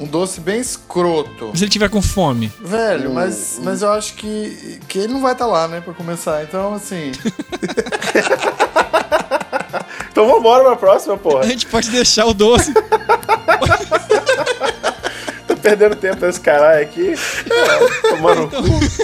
Um 0.00 0.06
doce 0.06 0.40
bem 0.40 0.58
escroto. 0.60 1.52
Se 1.54 1.62
ele 1.62 1.70
tiver 1.70 1.90
com 1.90 2.00
fome. 2.00 2.50
Velho, 2.60 3.10
Hum, 3.10 3.14
mas, 3.14 3.60
mas 3.62 3.82
eu 3.82 3.92
acho 3.92 4.14
que, 4.14 4.80
que 4.88 4.98
ele 5.00 5.12
não 5.12 5.20
vai 5.20 5.32
estar 5.34 5.44
lá, 5.46 5.68
né, 5.68 5.82
pra 5.82 5.92
começar. 5.92 6.42
Então, 6.42 6.72
assim. 6.74 7.12
Então 10.10 10.26
vambora 10.28 10.64
pra 10.64 10.74
próxima, 10.76 11.16
porra. 11.16 11.44
A 11.44 11.46
gente 11.46 11.66
pode 11.66 11.88
deixar 11.88 12.26
o 12.26 12.34
doce. 12.34 12.74
Tô 15.46 15.56
perdendo 15.56 15.94
tempo 15.96 16.26
nesse 16.26 16.40
caralho 16.40 16.82
aqui. 16.82 17.14
Tomando 18.08 18.42
Então, 18.44 18.62
vamos 18.62 18.94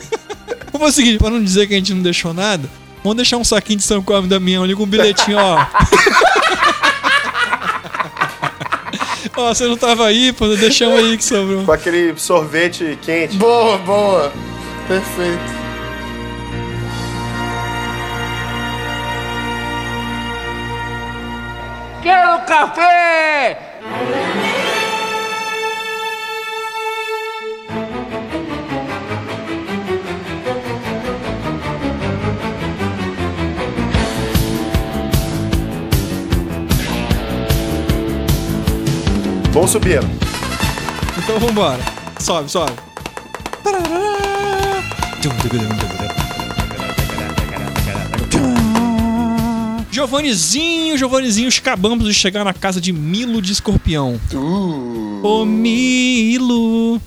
fazer 0.73 0.85
o 0.85 0.93
seguinte, 0.93 1.19
pra 1.19 1.31
não 1.31 1.43
dizer 1.43 1.69
que 1.69 1.75
a 1.75 1.77
gente 1.77 1.95
não 1.95 2.03
deixou 2.03 2.35
nada, 2.35 2.69
vamos 3.03 3.17
deixar 3.17 3.37
um 3.37 3.45
saquinho 3.45 3.79
de 3.79 3.85
São 3.85 4.03
Come 4.03 4.29
Damião 4.29 4.65
ali 4.65 4.75
com 4.75 4.83
um 4.83 4.87
bilhetinho, 4.87 5.39
ó. 5.39 5.65
Ó, 9.37 9.55
você 9.55 9.67
não 9.67 9.77
tava 9.77 10.07
aí, 10.07 10.33
pô, 10.33 10.49
deixamos 10.49 10.99
aí 10.99 11.17
que 11.17 11.25
sobrou. 11.25 11.65
com 11.65 11.73
aquele 11.73 12.19
sorvete 12.19 12.99
quente. 13.03 13.37
boa, 13.37 13.79
boa. 13.79 14.33
Perfeito. 14.89 15.57
Quero 22.03 22.47
café! 22.47 23.77
Vamos 39.57 39.71
subindo. 39.71 40.07
Então 41.17 41.41
vambora. 41.41 41.81
Sobe, 42.21 42.51
sobe. 42.51 42.73
Giovannizinho, 49.91 50.99
Giovannizinho, 50.99 51.49
acabamos 51.49 52.05
de 52.05 52.13
chegar 52.13 52.45
na 52.45 52.53
casa 52.53 52.83
de 52.83 52.93
Milo 52.93 53.41
de 53.41 53.53
Escorpião. 53.55 54.21
Uh. 54.35 55.23
Ô 55.27 55.47
Milo. 55.47 57.01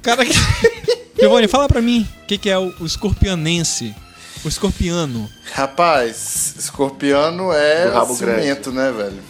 Cara, 0.00 0.24
que... 0.24 0.32
Giovanni, 1.20 1.46
fala 1.46 1.68
pra 1.68 1.82
mim 1.82 2.08
o 2.22 2.26
que, 2.26 2.38
que 2.38 2.48
é 2.48 2.56
o, 2.56 2.72
o 2.80 2.86
escorpianense. 2.86 3.94
O 4.42 4.48
escorpiano. 4.48 5.28
Rapaz, 5.52 6.54
escorpiano 6.58 7.52
é 7.52 7.92
cimento, 8.14 8.72
né, 8.72 8.90
velho? 8.96 9.20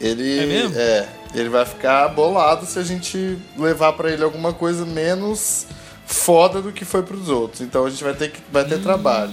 Ele. 0.00 0.38
É 0.38 0.46
mesmo? 0.46 0.74
é, 0.74 1.08
ele 1.34 1.48
vai 1.48 1.64
ficar 1.64 2.08
bolado 2.08 2.66
se 2.66 2.78
a 2.78 2.82
gente 2.82 3.38
levar 3.56 3.92
pra 3.94 4.10
ele 4.10 4.22
alguma 4.22 4.52
coisa 4.52 4.84
menos 4.84 5.66
foda 6.06 6.60
do 6.60 6.72
que 6.72 6.84
foi 6.84 7.02
pros 7.02 7.28
outros. 7.28 7.60
Então 7.62 7.84
a 7.86 7.90
gente 7.90 8.04
vai 8.04 8.14
ter, 8.14 8.30
que, 8.30 8.40
vai 8.52 8.64
ter 8.64 8.80
trabalho. 8.82 9.32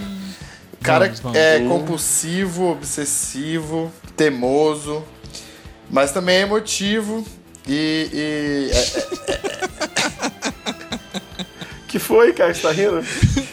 O 0.73 0.77
cara 0.83 1.05
Vamos, 1.05 1.19
vamos. 1.19 1.37
é 1.37 1.59
compulsivo, 1.67 2.71
obsessivo, 2.71 3.91
teimoso, 4.15 5.03
mas 5.89 6.11
também 6.13 6.37
é 6.37 6.41
emotivo 6.41 7.25
e. 7.67 8.09
e- 8.13 8.71
é- 8.71 9.49
Que 11.87 11.97
foi, 11.97 12.31
cara? 12.33 12.53
Você 12.53 12.61
tá 12.61 12.71
rindo? 12.71 13.03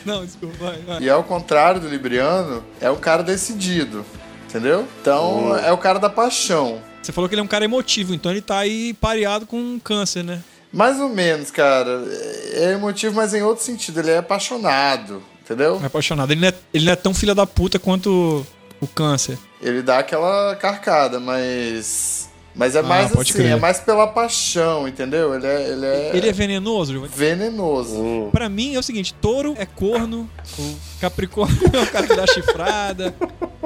Não, 0.04 0.22
desculpa, 0.24 0.56
vai, 0.60 0.76
vai. 0.82 1.02
e 1.02 1.08
ao 1.08 1.24
contrário 1.24 1.80
do 1.80 1.88
Libriano, 1.88 2.62
é 2.82 2.90
o 2.90 2.96
cara 2.96 3.22
decidido. 3.22 4.04
Entendeu? 4.48 4.86
Então 5.00 5.56
é 5.56 5.72
o 5.72 5.78
cara 5.78 5.98
da 5.98 6.08
paixão. 6.08 6.80
Você 7.02 7.12
falou 7.12 7.28
que 7.28 7.34
ele 7.34 7.40
é 7.40 7.44
um 7.44 7.48
cara 7.48 7.64
emotivo, 7.64 8.14
então 8.14 8.32
ele 8.32 8.40
tá 8.40 8.58
aí 8.58 8.94
pareado 8.94 9.46
com 9.46 9.78
câncer, 9.78 10.24
né? 10.24 10.42
Mais 10.72 10.98
ou 11.00 11.08
menos, 11.08 11.50
cara. 11.50 12.04
É 12.52 12.72
emotivo, 12.72 13.14
mas 13.14 13.32
em 13.32 13.42
outro 13.42 13.64
sentido. 13.64 14.00
Ele 14.00 14.10
é 14.10 14.18
apaixonado, 14.18 15.22
entendeu? 15.42 15.80
É 15.82 15.86
apaixonado. 15.86 16.32
Ele 16.32 16.40
não 16.40 16.48
é, 16.48 16.54
ele 16.74 16.84
não 16.84 16.92
é 16.92 16.96
tão 16.96 17.14
filha 17.14 17.34
da 17.34 17.46
puta 17.46 17.78
quanto 17.78 18.44
o 18.80 18.86
câncer. 18.86 19.38
Ele 19.60 19.82
dá 19.82 19.98
aquela 19.98 20.54
carcada, 20.56 21.20
mas. 21.20 22.25
Mas 22.58 22.74
é 22.74 22.78
Ah, 22.78 22.82
mais 22.82 23.12
pode 23.12 23.30
assim, 23.30 23.38
crer. 23.40 23.52
é 23.52 23.56
mais 23.56 23.80
pela 23.80 24.06
paixão, 24.06 24.88
entendeu? 24.88 25.34
Ele 25.34 25.46
é. 25.46 25.68
Ele 25.70 25.86
é, 25.86 26.10
Ele 26.16 26.28
é 26.28 26.32
venenoso, 26.32 26.90
Giovanni? 26.92 27.12
venenoso. 27.14 28.28
Pra 28.32 28.48
mim 28.48 28.74
é 28.74 28.78
o 28.78 28.82
seguinte: 28.82 29.12
touro 29.14 29.54
é 29.58 29.66
corno, 29.66 30.28
o 30.58 30.74
capricórnio 31.00 31.58
é 31.72 31.82
o 31.82 31.86
cara 31.86 32.06
que 32.06 32.16
dá 32.16 32.26
chifrada, 32.26 33.14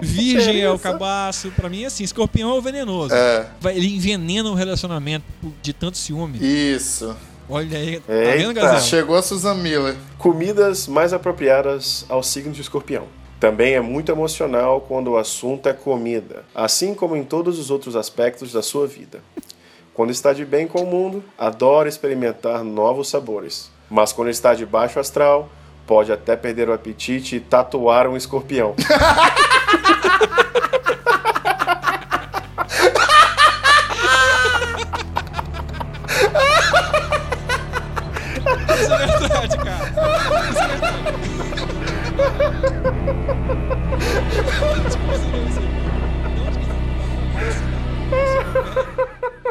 virgem 0.02 0.60
é 0.60 0.68
o 0.70 0.78
cabaço. 0.78 1.50
Pra 1.52 1.68
mim 1.68 1.84
é 1.84 1.86
assim: 1.86 2.02
escorpião 2.02 2.50
é 2.50 2.54
o 2.58 2.60
venenoso. 2.62 3.14
É. 3.14 3.46
Vai- 3.60 3.76
Ele 3.76 3.94
envenena 3.94 4.50
o 4.50 4.54
relacionamento 4.54 5.24
de 5.62 5.72
tanto 5.72 5.96
ciúme. 5.96 6.38
Isso. 6.42 7.16
Olha 7.48 7.78
aí, 7.78 7.98
tá 8.00 8.12
Eita. 8.12 8.36
vendo, 8.38 8.54
Gazela? 8.54 8.80
Chegou 8.80 9.16
a 9.16 9.22
Susan 9.22 9.54
Miller. 9.54 9.96
Comidas 10.18 10.86
mais 10.86 11.12
apropriadas 11.12 12.04
ao 12.08 12.22
signo 12.22 12.52
de 12.52 12.60
escorpião. 12.60 13.04
Também 13.40 13.72
é 13.72 13.80
muito 13.80 14.12
emocional 14.12 14.82
quando 14.82 15.12
o 15.12 15.16
assunto 15.16 15.66
é 15.66 15.72
comida, 15.72 16.44
assim 16.54 16.94
como 16.94 17.16
em 17.16 17.24
todos 17.24 17.58
os 17.58 17.70
outros 17.70 17.96
aspectos 17.96 18.52
da 18.52 18.60
sua 18.60 18.86
vida. 18.86 19.22
Quando 19.94 20.10
está 20.10 20.34
de 20.34 20.44
bem 20.44 20.68
com 20.68 20.82
o 20.82 20.86
mundo, 20.86 21.24
adora 21.38 21.88
experimentar 21.88 22.62
novos 22.62 23.08
sabores. 23.08 23.70
Mas 23.88 24.12
quando 24.12 24.28
está 24.28 24.54
de 24.54 24.66
baixo 24.66 25.00
astral, 25.00 25.48
pode 25.86 26.12
até 26.12 26.36
perder 26.36 26.68
o 26.68 26.72
apetite 26.74 27.36
e 27.36 27.40
tatuar 27.40 28.06
um 28.06 28.14
escorpião. 28.14 28.74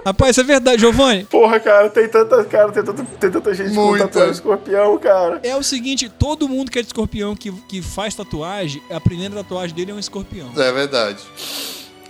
Rapaz, 0.06 0.32
isso 0.32 0.42
é 0.42 0.44
verdade, 0.44 0.80
Giovanni. 0.82 1.26
Porra, 1.26 1.60
cara, 1.60 1.90
tem 1.90 2.08
tanta, 2.08 2.44
cara, 2.46 2.72
tem 2.72 2.84
tanta, 2.84 3.04
tem 3.04 3.30
tanta 3.30 3.54
gente 3.54 3.76
com 3.76 3.88
Muita. 3.88 4.08
tatuagem 4.08 4.32
de 4.32 4.38
escorpião, 4.38 4.98
cara. 4.98 5.40
É 5.44 5.56
o 5.56 5.64
seguinte, 5.64 6.10
todo 6.10 6.48
mundo 6.48 6.72
que 6.72 6.80
é 6.80 6.82
de 6.82 6.88
escorpião 6.88 7.36
que, 7.36 7.52
que 7.68 7.82
faz 7.82 8.16
tatuagem, 8.16 8.82
a 8.90 9.00
primeira 9.00 9.36
tatuagem 9.36 9.76
dele 9.76 9.92
é 9.92 9.94
um 9.94 10.00
escorpião. 10.00 10.50
É 10.58 10.72
verdade. 10.72 11.20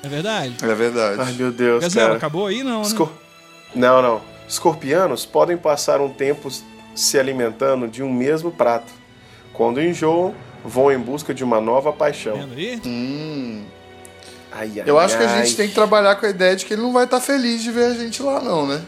É 0.01 0.07
verdade? 0.07 0.55
É 0.61 0.75
verdade. 0.75 1.21
Ai, 1.21 1.33
meu 1.33 1.51
Deus, 1.51 1.81
Gazela, 1.81 2.05
cara. 2.07 2.17
acabou 2.17 2.47
aí? 2.47 2.63
Não, 2.63 2.83
né? 2.83 3.09
Não, 3.75 4.01
não. 4.01 4.21
Escorpianos 4.47 5.25
podem 5.25 5.57
passar 5.57 5.99
um 5.99 6.09
tempo 6.09 6.49
se 6.95 7.19
alimentando 7.19 7.87
de 7.87 8.01
um 8.01 8.11
mesmo 8.11 8.51
prato. 8.51 8.91
Quando 9.53 9.81
enjoam, 9.81 10.33
vão 10.63 10.91
em 10.91 10.99
busca 10.99 11.33
de 11.33 11.43
uma 11.43 11.59
nova 11.61 11.91
paixão. 11.93 12.35
Vendo 12.35 12.53
aí? 12.55 12.81
Hum. 12.85 13.63
Ai, 14.51 14.71
ai, 14.77 14.83
Eu 14.85 14.97
acho 14.99 15.17
que 15.17 15.23
a 15.23 15.29
ai. 15.29 15.45
gente 15.45 15.55
tem 15.55 15.67
que 15.67 15.73
trabalhar 15.75 16.15
com 16.15 16.25
a 16.25 16.29
ideia 16.29 16.55
de 16.55 16.65
que 16.65 16.73
ele 16.73 16.81
não 16.81 16.91
vai 16.91 17.03
estar 17.05 17.19
feliz 17.21 17.61
de 17.61 17.71
ver 17.71 17.85
a 17.85 17.93
gente 17.93 18.21
lá, 18.23 18.41
não, 18.41 18.65
né? 18.67 18.81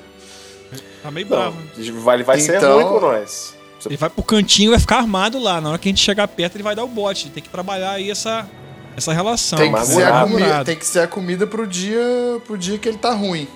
Tá 1.03 1.11
meio 1.11 1.27
Não, 1.27 1.37
bravo. 1.37 1.57
vai, 2.01 2.15
ele 2.17 2.23
vai 2.23 2.39
ser 2.39 2.57
Então- 2.57 2.75
ruim 2.75 2.85
com 2.85 2.99
nós. 2.99 3.55
Ele 3.85 3.97
vai 3.97 4.09
pro 4.11 4.21
cantinho 4.23 4.67
e 4.67 4.71
vai 4.71 4.79
ficar 4.79 4.97
armado 4.97 5.39
lá. 5.39 5.59
Na 5.59 5.69
hora 5.69 5.77
que 5.79 5.89
a 5.89 5.91
gente 5.91 6.01
chegar 6.03 6.27
perto, 6.27 6.55
ele 6.55 6.63
vai 6.63 6.75
dar 6.75 6.83
o 6.83 6.87
bote. 6.87 7.29
Tem 7.31 7.41
que 7.41 7.49
trabalhar 7.49 7.93
aí 7.93 8.11
essa, 8.11 8.47
essa 8.95 9.11
relação. 9.11 9.57
Tem 9.57 9.73
que, 9.73 9.85
ser 9.85 10.03
a 10.05 10.21
comida, 10.21 10.63
tem 10.65 10.75
que 10.75 10.85
ser 10.85 10.99
a 10.99 11.07
comida 11.07 11.47
pro 11.47 11.65
dia, 11.65 11.99
pro 12.45 12.55
dia 12.57 12.77
que 12.77 12.87
ele 12.87 12.99
tá 12.99 13.11
ruim. 13.13 13.47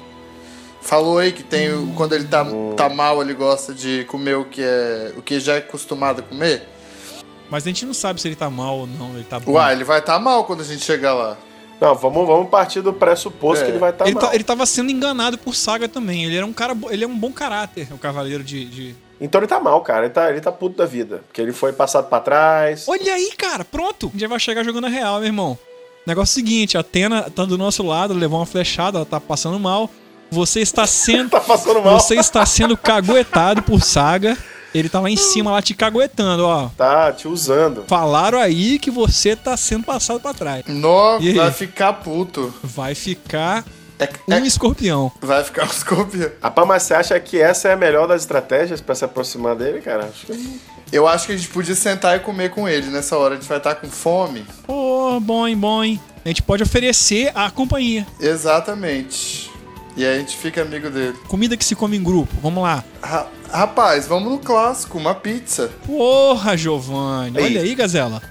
Falou 0.82 1.20
aí 1.20 1.32
que 1.32 1.44
tem 1.44 1.72
o- 1.74 1.94
quando 1.96 2.14
ele 2.14 2.26
tá, 2.26 2.44
tá 2.76 2.90
mal, 2.90 3.22
ele 3.22 3.34
gosta 3.36 3.72
de 3.74 4.04
comer 4.06 4.36
o 4.36 4.46
que 4.46 4.62
é 4.64 5.14
o 5.16 5.22
que 5.22 5.40
já 5.40 5.54
é 5.56 5.58
acostumado 5.60 6.20
a 6.20 6.24
comer. 6.24 6.68
Mas 7.50 7.64
a 7.64 7.68
gente 7.68 7.86
não 7.86 7.94
sabe 7.94 8.20
se 8.22 8.28
ele 8.28 8.36
tá 8.36 8.50
mal 8.50 8.80
ou 8.80 8.88
não. 8.88 9.14
Ele 9.16 9.24
tá 9.24 9.40
bom. 9.40 9.52
Uai, 9.54 9.74
ele 9.74 9.84
vai 9.84 10.00
estar 10.00 10.14
tá 10.14 10.20
mal 10.20 10.44
quando 10.46 10.62
a 10.62 10.64
gente 10.64 10.84
chegar 10.84 11.14
lá. 11.14 11.38
Não, 11.80 11.94
vamos, 11.94 12.26
vamos 12.26 12.50
partir 12.50 12.82
do 12.82 12.94
pressuposto 12.94 13.64
É. 13.64 13.66
que 13.66 13.72
ele 13.72 13.80
vai 13.80 13.90
estar 13.92 14.06
ele, 14.06 14.16
mal. 14.16 14.24
tá- 14.30 14.34
ele 14.36 14.44
tava 14.44 14.66
sendo 14.66 14.90
enganado 14.92 15.38
por 15.38 15.54
Saga 15.54 15.88
também. 15.90 16.24
Ele 16.26 16.38
era 16.38 16.46
um 16.46 16.54
cara, 16.54 16.76
ele 16.90 17.04
é 17.04 17.08
um 17.08 17.18
bom 17.18 17.32
caráter, 17.32 17.88
o 17.92 17.98
cavaleiro 17.98 18.44
de, 18.44 18.66
de- 18.66 18.96
Então 19.20 19.40
ele 19.42 19.48
tá 19.48 19.60
mal, 19.60 19.82
cara. 19.82 20.06
Ele 20.06 20.14
tá, 20.14 20.30
ele 20.32 20.42
tá 20.42 20.52
puto 20.52 20.78
da 20.78 20.86
vida. 20.86 21.22
Porque 21.28 21.42
ele 21.42 21.52
foi 21.52 21.74
passado 21.74 22.08
pra 22.08 22.20
trás. 22.22 22.86
Olha 22.88 23.14
aí, 23.14 23.32
cara, 23.38 23.64
pronto. 23.66 24.08
A 24.08 24.10
gente 24.12 24.22
já 24.22 24.28
vai 24.28 24.40
chegar 24.40 24.64
jogando 24.64 24.86
a 24.86 24.90
real, 24.90 25.18
meu 25.20 25.28
irmão. 25.28 25.58
Negócio 26.08 26.34
seguinte, 26.36 26.78
a 26.78 26.82
Atena 26.82 27.24
tá 27.30 27.46
do 27.46 27.58
nosso 27.58 27.84
lado, 27.84 28.14
levou 28.14 28.40
uma 28.40 28.46
flechada, 28.46 28.98
ela 29.00 29.06
tá 29.06 29.20
passando 29.20 29.60
mal. 29.60 29.90
Você 30.32 30.62
está 30.62 30.88
sendo. 30.88 31.30
Tá 31.30 31.42
passando 31.42 31.82
mal. 31.82 32.00
Você 32.00 32.16
está 32.16 32.46
sendo 32.46 32.78
caguetado 32.78 33.62
por 33.64 33.82
Saga. 33.84 34.38
Ele 34.76 34.90
tá 34.90 35.00
lá 35.00 35.10
em 35.10 35.16
cima, 35.16 35.52
lá 35.52 35.62
te 35.62 35.74
caguetando, 35.74 36.46
ó. 36.46 36.68
Tá 36.78 37.12
te 37.14 37.28
usando. 37.30 37.86
Falaram 37.88 38.38
aí 38.38 38.78
que 38.78 38.92
você 38.92 39.34
tá 39.36 39.56
sendo 39.56 39.86
passado 39.86 40.20
pra 40.20 40.34
trás. 40.34 40.64
Nó, 40.68 41.18
vai 41.34 41.50
ficar 41.52 41.94
puto. 41.94 42.54
Vai 42.62 42.94
ficar 42.94 43.64
É, 43.98 44.10
um 44.28 44.34
é- 44.34 44.40
escorpião. 44.42 45.10
vai 45.22 45.42
ficar 45.46 45.64
um 45.68 45.72
escorpião. 45.72 46.30
Rapaz, 46.42 46.68
mas 46.68 46.84
você 46.84 46.94
acha 46.94 47.18
que 47.22 47.42
essa 47.42 47.70
é 47.70 47.74
a 47.74 47.78
melhor 47.78 48.06
das 48.08 48.24
estratégias 48.24 48.82
pra 48.82 48.94
se 48.94 49.06
aproximar 49.06 49.56
dele, 49.56 49.80
cara? 49.80 50.10
Acho 50.14 50.26
que. 50.26 50.60
Eu 50.92 51.08
acho 51.08 51.26
que 51.28 51.32
a 51.34 51.38
gente 51.38 51.48
podia 51.50 51.74
sentar 51.74 52.16
e 52.18 52.20
comer 52.20 52.50
com 52.52 52.68
ele 52.68 52.88
nessa 52.88 53.18
hora. 53.18 53.36
A 53.36 53.38
gente 53.38 53.48
vai 53.48 53.58
estar 53.58 53.76
com 53.76 53.88
fome. 53.90 54.46
Pô, 54.68 55.20
bom, 55.22 55.48
hein, 55.48 55.56
bom, 55.58 55.84
hein. 55.84 56.00
A 56.24 56.28
gente 56.28 56.42
pode 56.44 56.64
oferecer 56.64 57.32
a 57.34 57.50
companhia. 57.50 58.06
Exatamente. 58.20 59.50
E 59.98 60.06
aí 60.06 60.16
a 60.16 60.20
gente 60.20 60.36
fica 60.36 60.62
amigo 60.62 60.90
dele. 60.90 61.16
Comida 61.28 61.56
que 61.56 61.64
se 61.64 61.76
come 61.76 61.96
em 61.98 62.04
grupo. 62.04 62.34
Vamos 62.42 62.62
lá. 62.62 62.84
Ra- 63.02 63.28
rapaz, 63.52 64.08
vamos 64.08 64.30
no 64.32 64.40
clássico, 64.40 64.98
uma 64.98 65.16
pizza. 65.16 65.72
Porra, 65.86 66.58
Giovanni. 66.58 67.40
Olha 67.40 67.62
aí, 67.62 67.74
Gazela. 67.76 68.22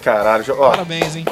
Caralho, 0.00 0.44
ó, 0.58 0.70
Parabéns, 0.70 1.14
hein. 1.16 1.24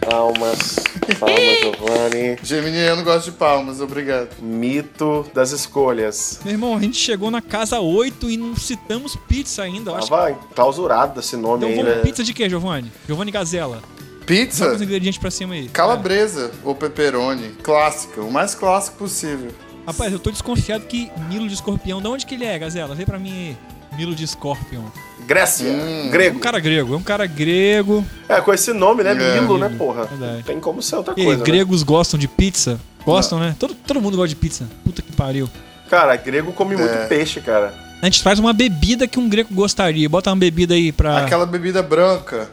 palmas. 0.00 0.76
Palmas, 1.20 1.58
Giovanni. 1.60 2.38
Geminiano 2.42 3.04
gosta 3.04 3.30
de 3.30 3.36
palmas, 3.36 3.80
obrigado. 3.80 4.30
Mito 4.40 5.26
das 5.34 5.50
escolhas. 5.52 6.40
Meu 6.44 6.54
irmão, 6.54 6.76
a 6.76 6.80
gente 6.80 6.96
chegou 6.96 7.30
na 7.30 7.40
casa 7.42 7.78
8 7.78 8.30
e 8.30 8.36
não 8.36 8.56
citamos 8.56 9.16
pizza 9.28 9.62
ainda. 9.62 9.90
Eu 9.90 9.96
acho 9.96 10.06
que... 10.06 10.10
Tava 10.10 10.30
enclausurado 10.30 11.20
esse 11.20 11.36
nome 11.36 11.58
Então 11.58 11.68
aí, 11.68 11.76
vamos 11.76 11.96
né? 11.96 12.02
pizza 12.02 12.24
de 12.24 12.32
quê, 12.32 12.48
Giovanni? 12.48 12.90
Giovanni 13.06 13.30
Gazela. 13.30 13.80
Pizza? 14.26 14.64
Joga 14.64 14.76
os 14.76 14.82
ingredientes 14.82 15.18
pra 15.18 15.30
cima 15.30 15.54
aí. 15.54 15.68
Calabresa 15.68 16.50
ou 16.64 16.74
pepperoni. 16.74 17.50
Clássica, 17.62 18.20
o 18.20 18.30
mais 18.30 18.54
clássico 18.54 18.96
possível. 18.98 19.50
É. 19.50 19.86
Rapaz, 19.86 20.12
eu 20.12 20.18
tô 20.18 20.30
desconfiado 20.32 20.84
que 20.86 21.10
Milo 21.28 21.46
de 21.46 21.54
Escorpião... 21.54 22.00
De 22.02 22.08
onde 22.08 22.26
que 22.26 22.34
ele 22.34 22.44
é, 22.44 22.58
Gazela? 22.58 22.94
Vê 22.94 23.06
pra 23.06 23.18
mim 23.20 23.30
aí. 23.30 23.56
Milo 23.96 24.14
de 24.16 24.24
Escorpião. 24.24 24.84
Grécia, 25.26 25.68
Hum. 25.70 26.06
É 26.06 26.10
grego. 26.10 26.36
um 26.38 26.40
cara 26.40 26.58
grego. 26.58 26.94
É 26.94 26.96
um 26.96 27.02
cara 27.02 27.24
grego. 27.26 28.04
É, 28.28 28.40
com 28.40 28.52
esse 28.52 28.72
nome, 28.72 29.02
né? 29.04 29.12
É, 29.12 29.40
Milo, 29.40 29.56
né, 29.58 29.68
porra? 29.78 30.04
Verdade. 30.06 30.42
Tem 30.42 30.58
como 30.60 30.82
ser 30.82 30.96
outra 30.96 31.14
E 31.16 31.22
coisa. 31.24 31.38
né? 31.38 31.44
gregos 31.44 31.82
gostam 31.84 32.18
de 32.18 32.26
pizza? 32.28 32.80
Gostam, 33.04 33.38
né? 33.38 33.54
Todo, 33.58 33.74
todo 33.74 34.00
mundo 34.02 34.16
gosta 34.16 34.28
de 34.28 34.36
pizza. 34.36 34.66
Puta 34.84 35.00
que 35.02 35.12
pariu. 35.12 35.48
Cara, 35.88 36.16
grego 36.16 36.52
come 36.52 36.76
muito 36.76 36.92
É. 36.92 37.06
peixe, 37.06 37.40
cara. 37.40 37.72
A 38.02 38.06
gente 38.06 38.22
traz 38.22 38.38
uma 38.40 38.52
bebida 38.52 39.06
que 39.06 39.18
um 39.20 39.28
grego 39.28 39.54
gostaria. 39.54 40.08
Bota 40.08 40.30
uma 40.30 40.36
bebida 40.36 40.74
aí 40.74 40.90
pra... 40.92 41.18
Aquela 41.24 41.46
bebida 41.46 41.80
branca. 41.82 42.50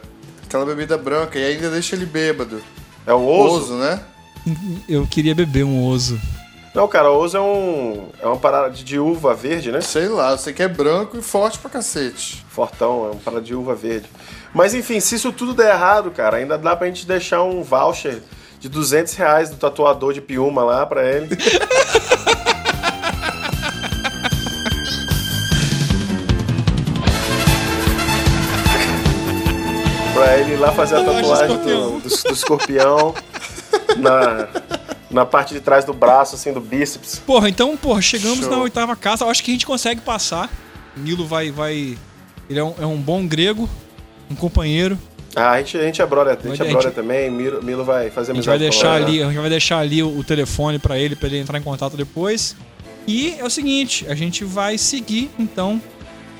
Aquela 0.54 0.66
bebida 0.66 0.96
branca. 0.96 1.36
E 1.36 1.44
ainda 1.44 1.68
deixa 1.68 1.96
ele 1.96 2.06
bêbado. 2.06 2.62
É 3.04 3.12
o 3.12 3.26
oso? 3.26 3.74
né? 3.74 4.00
Eu 4.88 5.04
queria 5.04 5.34
beber 5.34 5.64
um 5.64 5.84
oso. 5.84 6.16
Não, 6.72 6.86
cara, 6.86 7.10
o 7.10 7.18
oso 7.18 7.36
é 7.36 7.40
um. 7.40 8.08
É 8.22 8.26
uma 8.28 8.36
parada 8.36 8.70
de, 8.70 8.84
de 8.84 8.96
uva 8.96 9.34
verde, 9.34 9.72
né? 9.72 9.80
Sei 9.80 10.06
lá, 10.06 10.30
eu 10.30 10.38
sei 10.38 10.52
que 10.52 10.62
é 10.62 10.68
branco 10.68 11.16
e 11.18 11.22
forte 11.22 11.58
pra 11.58 11.68
cacete. 11.68 12.46
Fortão, 12.48 13.06
é 13.06 13.10
uma 13.10 13.20
parada 13.20 13.42
de 13.42 13.52
uva 13.52 13.74
verde. 13.74 14.08
Mas 14.54 14.74
enfim, 14.74 15.00
se 15.00 15.16
isso 15.16 15.32
tudo 15.32 15.54
der 15.54 15.74
errado, 15.74 16.12
cara, 16.12 16.36
ainda 16.36 16.56
dá 16.56 16.76
pra 16.76 16.86
gente 16.86 17.04
deixar 17.04 17.42
um 17.42 17.60
voucher 17.64 18.22
de 18.60 18.68
200 18.68 19.12
reais 19.14 19.50
do 19.50 19.56
tatuador 19.56 20.12
de 20.12 20.20
Piuma 20.20 20.62
lá 20.62 20.86
pra 20.86 21.04
ele. 21.04 21.30
ele 30.44 30.54
ir 30.54 30.56
lá 30.56 30.72
fazer 30.72 30.96
a 30.96 31.04
tatuagem 31.04 31.56
do, 31.56 32.00
do, 32.00 32.00
do 32.00 32.32
escorpião 32.32 33.14
na, 33.96 34.48
na 35.10 35.24
parte 35.24 35.54
de 35.54 35.60
trás 35.60 35.84
do 35.84 35.92
braço, 35.92 36.34
assim, 36.34 36.52
do 36.52 36.60
bíceps. 36.60 37.20
Porra, 37.24 37.48
então, 37.48 37.76
porra, 37.76 38.02
chegamos 38.02 38.40
Show. 38.40 38.50
na 38.50 38.58
oitava 38.58 38.94
casa. 38.94 39.24
Eu 39.24 39.30
acho 39.30 39.42
que 39.42 39.50
a 39.50 39.54
gente 39.54 39.66
consegue 39.66 40.00
passar. 40.00 40.50
Nilo 40.96 41.26
vai, 41.26 41.50
vai 41.50 41.96
Ele 42.48 42.58
é 42.58 42.64
um, 42.64 42.74
é 42.80 42.86
um 42.86 42.96
bom 42.96 43.26
grego, 43.26 43.68
um 44.30 44.34
companheiro. 44.34 44.98
Ah, 45.34 45.52
a 45.52 45.58
gente, 45.58 45.76
a 45.76 45.82
gente 45.82 46.00
é 46.00 46.06
brother, 46.06 46.38
a 46.42 46.48
gente 46.48 46.62
é 46.62 46.70
brother 46.70 46.92
também. 46.92 47.28
Milo, 47.30 47.62
Milo 47.62 47.84
vai 47.84 48.10
fazer 48.10 48.32
A 48.32 48.34
gente 48.36 48.46
vai 48.46 48.58
deixar 48.58 48.92
ali, 48.92 49.18
né? 49.18 49.24
a 49.24 49.28
gente 49.28 49.40
vai 49.40 49.50
deixar 49.50 49.78
ali 49.78 50.02
o, 50.02 50.18
o 50.18 50.22
telefone 50.22 50.78
pra 50.78 50.96
ele, 50.96 51.16
pra 51.16 51.28
ele 51.28 51.38
entrar 51.38 51.58
em 51.58 51.62
contato 51.62 51.96
depois. 51.96 52.54
E 53.06 53.34
é 53.38 53.44
o 53.44 53.50
seguinte, 53.50 54.06
a 54.08 54.14
gente 54.14 54.44
vai 54.44 54.78
seguir 54.78 55.30
então 55.38 55.82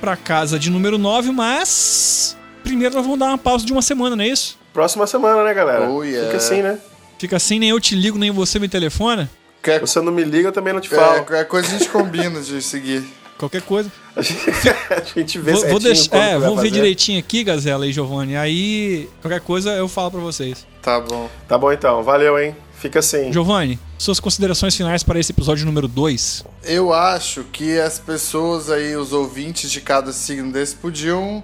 pra 0.00 0.16
casa 0.16 0.58
de 0.58 0.70
número 0.70 0.96
9, 0.96 1.32
mas 1.32 2.36
primeiro 2.64 2.94
nós 2.94 3.04
vamos 3.04 3.18
dar 3.18 3.26
uma 3.26 3.38
pausa 3.38 3.64
de 3.64 3.72
uma 3.72 3.82
semana, 3.82 4.16
não 4.16 4.24
é 4.24 4.28
isso? 4.28 4.58
Próxima 4.72 5.06
semana, 5.06 5.44
né, 5.44 5.54
galera? 5.54 5.88
Oh, 5.88 6.02
yeah. 6.02 6.26
Fica 6.26 6.38
assim, 6.38 6.62
né? 6.62 6.78
Fica 7.18 7.36
assim, 7.36 7.58
nem 7.60 7.70
eu 7.70 7.78
te 7.78 7.94
ligo, 7.94 8.18
nem 8.18 8.30
você 8.30 8.58
me 8.58 8.68
telefona. 8.68 9.30
Quer, 9.62 9.80
Você 9.80 10.00
não 10.00 10.12
me 10.12 10.24
liga, 10.24 10.48
eu 10.48 10.52
também 10.52 10.72
não 10.74 10.80
te 10.80 10.92
é, 10.92 10.96
falo. 10.96 11.14
qualquer 11.24 11.46
coisa 11.46 11.68
a 11.68 11.78
gente 11.78 11.88
combina 11.88 12.40
de 12.40 12.60
seguir. 12.60 13.02
Qualquer 13.38 13.62
coisa. 13.62 13.90
A 14.14 14.20
gente 14.20 15.38
vê 15.40 15.52
Vou, 15.52 15.68
vou 15.68 15.80
deixar, 15.80 16.16
é, 16.16 16.38
vamos 16.38 16.56
ver 16.56 16.68
fazer. 16.68 16.70
direitinho 16.70 17.18
aqui, 17.18 17.42
Gazela 17.42 17.86
e 17.86 17.92
Giovanni. 17.92 18.36
Aí, 18.36 19.08
qualquer 19.22 19.40
coisa 19.40 19.70
eu 19.72 19.88
falo 19.88 20.10
pra 20.10 20.20
vocês. 20.20 20.66
Tá 20.82 21.00
bom. 21.00 21.30
Tá 21.48 21.56
bom 21.56 21.72
então, 21.72 22.02
valeu, 22.02 22.38
hein? 22.38 22.54
Fica 22.78 22.98
assim. 22.98 23.32
Giovanni, 23.32 23.78
suas 23.96 24.20
considerações 24.20 24.76
finais 24.76 25.02
para 25.02 25.18
esse 25.18 25.32
episódio 25.32 25.64
número 25.64 25.88
2. 25.88 26.44
Eu 26.64 26.92
acho 26.92 27.44
que 27.44 27.78
as 27.78 27.98
pessoas 27.98 28.70
aí, 28.70 28.94
os 28.94 29.12
ouvintes 29.14 29.70
de 29.70 29.80
cada 29.80 30.12
signo 30.12 30.52
desse, 30.52 30.74
podiam 30.76 31.42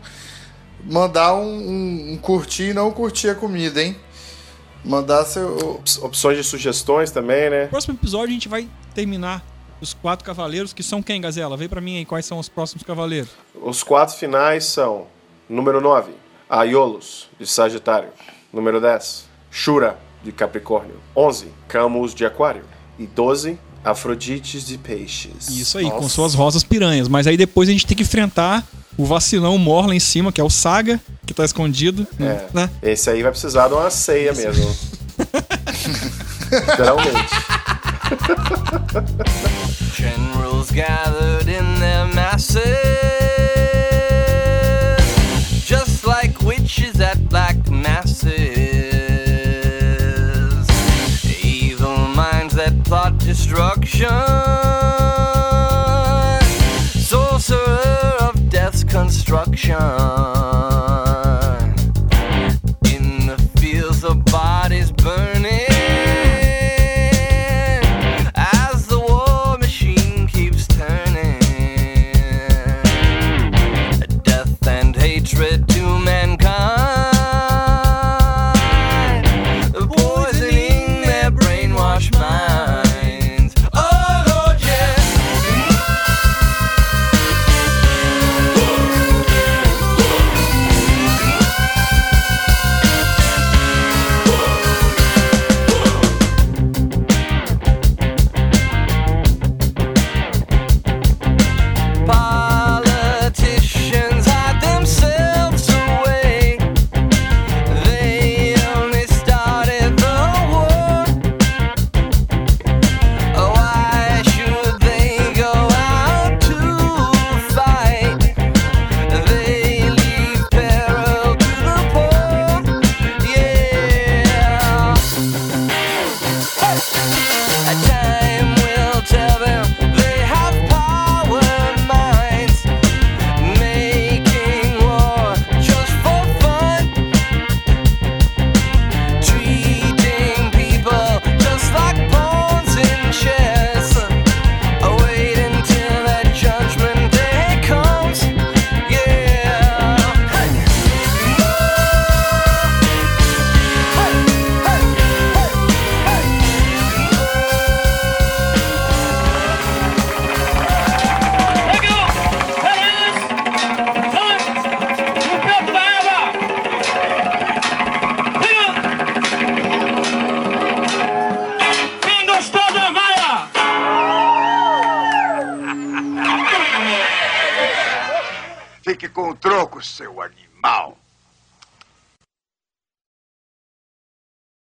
mandar 0.84 1.34
um, 1.34 1.42
um, 1.42 2.12
um 2.12 2.16
curtir 2.16 2.70
e 2.70 2.74
não 2.74 2.90
curtir 2.90 3.28
a 3.28 3.34
comida, 3.34 3.82
hein? 3.82 3.96
Mandar 4.84 5.24
seu. 5.24 5.80
Opções 6.02 6.36
de 6.36 6.44
sugestões 6.44 7.10
também, 7.10 7.50
né? 7.50 7.64
No 7.64 7.70
próximo 7.70 7.94
episódio 7.94 8.28
a 8.28 8.32
gente 8.32 8.48
vai 8.48 8.68
terminar 8.94 9.44
os 9.80 9.94
quatro 9.94 10.24
cavaleiros, 10.24 10.72
que 10.72 10.82
são 10.82 11.02
quem, 11.02 11.20
Gazela? 11.20 11.56
Vê 11.56 11.68
pra 11.68 11.80
mim 11.80 11.98
aí 11.98 12.04
quais 12.04 12.26
são 12.26 12.38
os 12.38 12.48
próximos 12.48 12.82
cavaleiros. 12.82 13.30
Os 13.54 13.82
quatro 13.82 14.14
finais 14.16 14.64
são: 14.64 15.06
número 15.48 15.80
9, 15.80 16.12
Aiolos, 16.48 17.28
de 17.38 17.46
Sagitário. 17.46 18.10
Número 18.52 18.80
10, 18.80 19.28
Shura, 19.50 19.98
de 20.22 20.32
Capricórnio. 20.32 20.96
11, 21.14 21.52
Camus, 21.68 22.14
de 22.14 22.26
Aquário. 22.26 22.64
E 22.98 23.06
12, 23.06 23.58
Afrodites, 23.84 24.66
de 24.66 24.76
Peixes. 24.78 25.48
Isso 25.48 25.78
aí, 25.78 25.90
com 25.90 26.02
Nossa. 26.02 26.08
suas 26.08 26.34
rosas 26.34 26.62
piranhas. 26.62 27.08
Mas 27.08 27.26
aí 27.26 27.36
depois 27.36 27.68
a 27.68 27.72
gente 27.72 27.86
tem 27.86 27.96
que 27.96 28.02
enfrentar 28.02 28.66
o 28.96 29.04
vacilão 29.04 29.56
mor 29.56 29.86
lá 29.86 29.94
em 29.94 30.00
cima, 30.00 30.30
que 30.30 30.40
é 30.40 30.44
o 30.44 30.50
Saga, 30.50 31.00
que 31.26 31.32
tá 31.32 31.44
escondido. 31.44 32.06
É. 32.18 32.46
Né? 32.52 32.70
Esse 32.82 33.08
aí 33.10 33.22
vai 33.22 33.30
precisar 33.30 33.68
de 33.68 33.74
uma 33.74 33.90
ceia 33.90 34.32
mesmo. 34.32 34.76
Literalmente. 36.50 37.34
Generals 39.94 40.70
gathered 40.70 41.48
in 41.48 41.80
their 41.80 42.06
masses, 42.14 42.99
sorcerer 56.94 58.16
of 58.20 58.48
death's 58.48 58.82
construction. 58.82 60.09